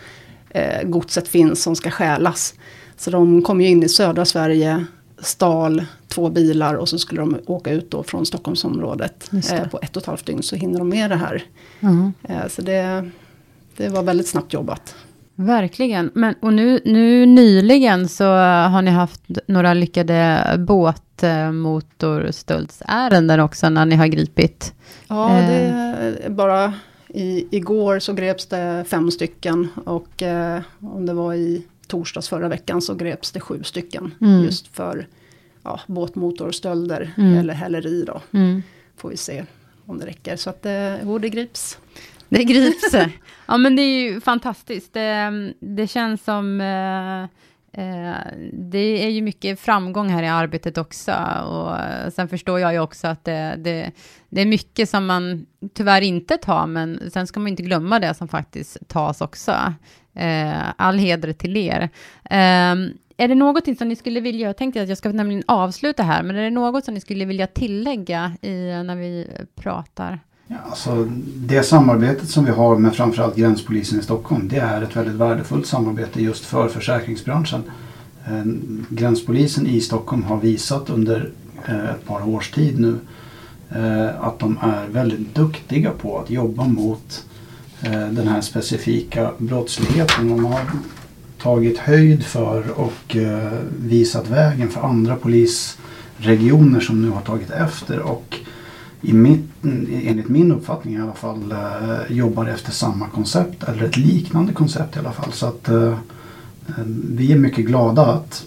eh, 0.49 0.83
godset 0.83 1.27
finns 1.27 1.63
som 1.63 1.75
ska 1.75 1.91
stjälas. 1.91 2.53
Så 2.97 3.11
de 3.11 3.41
kom 3.41 3.61
ju 3.61 3.67
in 3.67 3.83
i 3.83 3.89
södra 3.89 4.25
Sverige, 4.25 4.85
stal 5.23 5.85
två 6.07 6.29
bilar 6.29 6.73
och 6.73 6.89
så 6.89 6.99
skulle 6.99 7.21
de 7.21 7.37
åka 7.45 7.71
ut 7.71 7.91
då 7.91 8.03
från 8.03 8.25
Stockholmsområdet. 8.25 9.31
Eh, 9.51 9.67
på 9.67 9.79
ett 9.81 9.95
och 9.95 10.01
ett 10.01 10.07
halvt 10.07 10.25
dygn 10.25 10.43
så 10.43 10.55
hinner 10.55 10.79
de 10.79 10.89
med 10.89 11.09
det 11.09 11.15
här. 11.15 11.43
Mm. 11.79 12.13
Eh, 12.23 12.47
så 12.47 12.61
det, 12.61 13.09
det 13.77 13.89
var 13.89 14.03
väldigt 14.03 14.27
snabbt 14.27 14.53
jobbat. 14.53 14.95
Verkligen. 15.35 16.11
Men, 16.13 16.35
och 16.39 16.53
nu, 16.53 16.79
nu 16.85 17.25
nyligen 17.25 18.09
så 18.09 18.25
har 18.25 18.81
ni 18.81 18.91
haft 18.91 19.21
några 19.47 19.73
lyckade 19.73 20.45
båtmotorstöldsärenden 20.67 23.39
också 23.39 23.69
när 23.69 23.85
ni 23.85 23.95
har 23.95 24.07
gripit. 24.07 24.73
Ja, 25.07 25.29
det 25.47 25.53
är 26.23 26.29
bara 26.29 26.73
i, 27.07 27.47
igår 27.51 27.99
så 27.99 28.13
greps 28.13 28.45
det 28.45 28.85
fem 28.87 29.11
stycken 29.11 29.67
och 29.85 30.21
eh, 30.21 30.61
om 30.79 31.05
det 31.05 31.13
var 31.13 31.33
i 31.33 31.65
torsdags 31.93 32.29
förra 32.29 32.47
veckan 32.47 32.81
så 32.81 32.95
greps 32.95 33.31
det 33.31 33.39
sju 33.39 33.63
stycken. 33.63 34.15
Mm. 34.21 34.43
Just 34.43 34.75
för 34.75 35.07
ja, 35.63 35.79
båtmotorstölder 35.87 37.13
mm. 37.17 37.37
eller 37.37 37.53
häleri 37.53 38.03
då. 38.07 38.21
Mm. 38.31 38.63
Får 38.97 39.09
vi 39.09 39.17
se 39.17 39.45
om 39.85 39.99
det 39.99 40.05
räcker. 40.05 40.35
Så 40.35 40.49
att 40.49 40.61
det, 40.61 40.99
oh, 41.03 41.19
det 41.19 41.29
grips. 41.29 41.77
Det 42.29 42.43
grips. 42.43 42.95
ja 43.47 43.57
men 43.57 43.75
det 43.75 43.81
är 43.81 44.01
ju 44.01 44.21
fantastiskt. 44.21 44.93
Det, 44.93 45.53
det 45.59 45.87
känns 45.87 46.23
som 46.23 46.61
eh, 46.61 47.23
eh, 47.83 48.17
det 48.53 49.05
är 49.05 49.09
ju 49.09 49.21
mycket 49.21 49.59
framgång 49.59 50.09
här 50.09 50.23
i 50.23 50.27
arbetet 50.27 50.77
också. 50.77 51.11
Och 51.47 51.77
sen 52.13 52.27
förstår 52.27 52.59
jag 52.59 52.73
ju 52.73 52.79
också 52.79 53.07
att 53.07 53.23
det, 53.23 53.55
det, 53.57 53.91
det, 54.29 54.41
är 54.41 54.45
mycket 54.45 54.89
som 54.89 55.05
man 55.05 55.45
tyvärr 55.73 56.01
inte 56.01 56.37
tar, 56.37 56.67
men 56.67 57.11
sen 57.11 57.27
ska 57.27 57.39
man 57.39 57.47
inte 57.47 57.63
glömma 57.63 57.99
det 57.99 58.13
som 58.13 58.27
faktiskt 58.27 58.87
tas 58.87 59.21
också. 59.21 59.73
Eh, 60.13 60.69
all 60.75 60.97
heder 60.97 61.33
till 61.33 61.57
er. 61.57 61.89
Eh, 62.23 62.75
är 63.17 63.27
det 63.27 63.35
något 63.35 63.77
som 63.77 63.87
ni 63.87 63.95
skulle 63.95 64.19
vilja, 64.19 64.47
jag 64.47 64.57
tänkte 64.57 64.81
att 64.81 64.89
jag 64.89 64.97
ska 64.97 65.11
nämligen 65.11 65.43
avsluta 65.47 66.03
här, 66.03 66.23
men 66.23 66.35
är 66.35 66.41
det 66.41 66.49
något 66.49 66.85
som 66.85 66.93
ni 66.93 66.99
skulle 66.99 67.25
vilja 67.25 67.47
tillägga 67.47 68.31
i, 68.41 68.83
när 68.85 68.95
vi 68.95 69.27
pratar? 69.55 70.19
Ja, 70.47 70.55
alltså, 70.69 71.07
det 71.35 71.63
samarbetet 71.63 72.29
som 72.29 72.45
vi 72.45 72.51
har 72.51 72.77
med 72.77 72.95
framförallt 72.95 73.35
gränspolisen 73.35 73.99
i 73.99 74.03
Stockholm, 74.03 74.47
det 74.47 74.57
är 74.57 74.81
ett 74.81 74.95
väldigt 74.95 75.15
värdefullt 75.15 75.67
samarbete 75.67 76.21
just 76.21 76.45
för 76.45 76.67
försäkringsbranschen. 76.67 77.63
Eh, 78.25 78.43
gränspolisen 78.89 79.67
i 79.67 79.81
Stockholm 79.81 80.23
har 80.23 80.37
visat 80.37 80.89
under 80.89 81.31
eh, 81.67 81.89
ett 81.89 82.05
par 82.05 82.29
års 82.29 82.51
tid 82.51 82.79
nu 82.79 82.99
eh, 83.69 84.25
att 84.25 84.39
de 84.39 84.57
är 84.61 84.87
väldigt 84.87 85.35
duktiga 85.35 85.91
på 85.91 86.19
att 86.19 86.29
jobba 86.29 86.67
mot 86.67 87.25
eh, 87.25 87.33
Eh, 87.83 88.07
den 88.07 88.27
här 88.27 88.41
specifika 88.41 89.31
brottsligheten. 89.37 90.29
de 90.29 90.45
har 90.45 90.61
tagit 91.41 91.77
höjd 91.77 92.23
för 92.23 92.79
och 92.79 93.15
eh, 93.15 93.51
visat 93.79 94.29
vägen 94.29 94.69
för 94.69 94.81
andra 94.81 95.15
polisregioner 95.15 96.79
som 96.79 97.01
nu 97.01 97.09
har 97.09 97.21
tagit 97.21 97.49
efter. 97.49 97.99
Och 97.99 98.37
i 99.01 99.13
mitt, 99.13 99.49
enligt 99.91 100.29
min 100.29 100.51
uppfattning 100.51 100.95
i 100.95 101.01
alla 101.01 101.13
fall 101.13 101.51
eh, 101.51 102.15
jobbar 102.17 102.45
efter 102.45 102.71
samma 102.71 103.07
koncept 103.07 103.63
eller 103.63 103.83
ett 103.83 103.97
liknande 103.97 104.53
koncept 104.53 104.95
i 104.95 104.99
alla 104.99 105.11
fall. 105.11 105.31
Så 105.31 105.45
att 105.45 105.69
vi 107.09 107.31
är 107.31 107.37
mycket 107.37 107.65
glada 107.65 108.05
att 108.05 108.45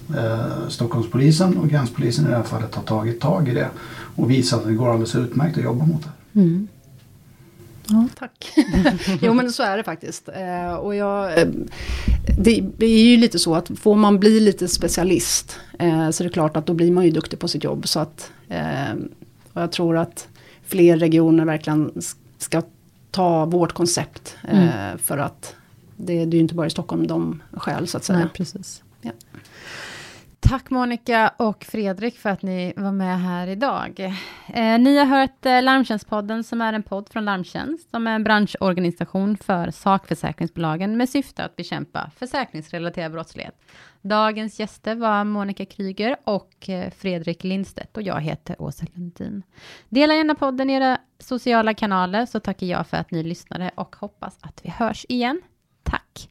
Stockholmspolisen 0.68 1.56
och 1.56 1.68
gränspolisen 1.68 2.26
i 2.26 2.28
det 2.28 2.36
här 2.36 2.42
fallet 2.42 2.74
har 2.74 2.82
tagit 2.82 3.20
tag 3.20 3.48
i 3.48 3.54
det 3.54 3.68
och 4.16 4.30
visat 4.30 4.60
att 4.60 4.66
det 4.66 4.74
går 4.74 4.88
alldeles 4.90 5.14
utmärkt 5.14 5.58
att 5.58 5.64
jobba 5.64 5.86
mot 5.86 6.02
det. 6.02 6.40
Mm. 6.40 6.68
Ja, 7.88 8.08
tack. 8.18 8.52
jo 9.22 9.34
men 9.34 9.52
så 9.52 9.62
är 9.62 9.76
det 9.76 9.84
faktiskt. 9.84 10.28
Eh, 10.28 10.74
och 10.74 10.94
jag, 10.94 11.40
eh, 11.40 11.48
det, 12.38 12.62
är 12.78 13.10
ju 13.10 13.16
lite 13.16 13.38
så 13.38 13.54
att 13.54 13.70
får 13.78 13.94
man 13.94 14.20
bli 14.20 14.40
lite 14.40 14.68
specialist 14.68 15.58
eh, 15.78 16.10
så 16.10 16.22
är 16.22 16.28
det 16.28 16.32
klart 16.32 16.56
att 16.56 16.66
då 16.66 16.74
blir 16.74 16.92
man 16.92 17.04
ju 17.04 17.10
duktig 17.10 17.38
på 17.38 17.48
sitt 17.48 17.64
jobb. 17.64 17.88
Så 17.88 18.00
att, 18.00 18.30
och 19.52 19.62
jag 19.62 19.72
tror 19.72 19.96
att 19.96 20.28
fler 20.66 20.96
regioner 20.96 21.44
verkligen 21.44 21.92
ska 22.38 22.62
ta 23.10 23.44
vårt 23.44 23.72
koncept. 23.72 24.36
Mm. 24.48 24.98
För 24.98 25.18
att 25.18 25.54
det, 25.96 26.12
det 26.12 26.20
är 26.20 26.38
ju 26.38 26.40
inte 26.40 26.54
bara 26.54 26.66
i 26.66 26.70
Stockholm 26.70 27.06
de 27.06 27.42
skäl 27.52 27.86
så 27.86 27.96
att 27.96 28.04
säga. 28.04 28.18
Nej, 28.18 28.28
precis. 28.34 28.82
Tack 30.48 30.70
Monica 30.70 31.32
och 31.36 31.64
Fredrik 31.64 32.18
för 32.18 32.30
att 32.30 32.42
ni 32.42 32.72
var 32.76 32.92
med 32.92 33.20
här 33.20 33.46
idag. 33.46 34.00
Eh, 34.48 34.78
ni 34.78 34.96
har 34.98 35.04
hört 35.04 35.46
eh, 35.46 35.62
Larmtjänstpodden 35.62 36.44
som 36.44 36.60
är 36.60 36.72
en 36.72 36.82
podd 36.82 37.08
från 37.08 37.24
Larmtjänst 37.24 37.90
som 37.90 38.06
är 38.06 38.14
en 38.14 38.24
branschorganisation 38.24 39.36
för 39.36 39.70
sakförsäkringsbolagen 39.70 40.96
med 40.96 41.08
syfte 41.08 41.44
att 41.44 41.56
bekämpa 41.56 42.10
försäkringsrelaterad 42.16 43.12
brottslighet. 43.12 43.60
Dagens 44.02 44.60
gäster 44.60 44.94
var 44.94 45.24
Monica 45.24 45.64
Kryger 45.64 46.16
och 46.24 46.68
eh, 46.68 46.90
Fredrik 46.90 47.44
Lindstedt 47.44 47.96
och 47.96 48.02
jag 48.02 48.20
heter 48.20 48.62
Åsa 48.62 48.86
Lundin. 48.94 49.42
Dela 49.88 50.14
gärna 50.14 50.34
podden 50.34 50.70
i 50.70 50.72
era 50.72 50.98
sociala 51.18 51.74
kanaler 51.74 52.26
så 52.26 52.40
tackar 52.40 52.66
jag 52.66 52.86
för 52.86 52.96
att 52.96 53.10
ni 53.10 53.22
lyssnade 53.22 53.70
och 53.74 53.96
hoppas 53.96 54.38
att 54.40 54.60
vi 54.64 54.70
hörs 54.70 55.06
igen. 55.08 55.42
Tack. 55.82 56.30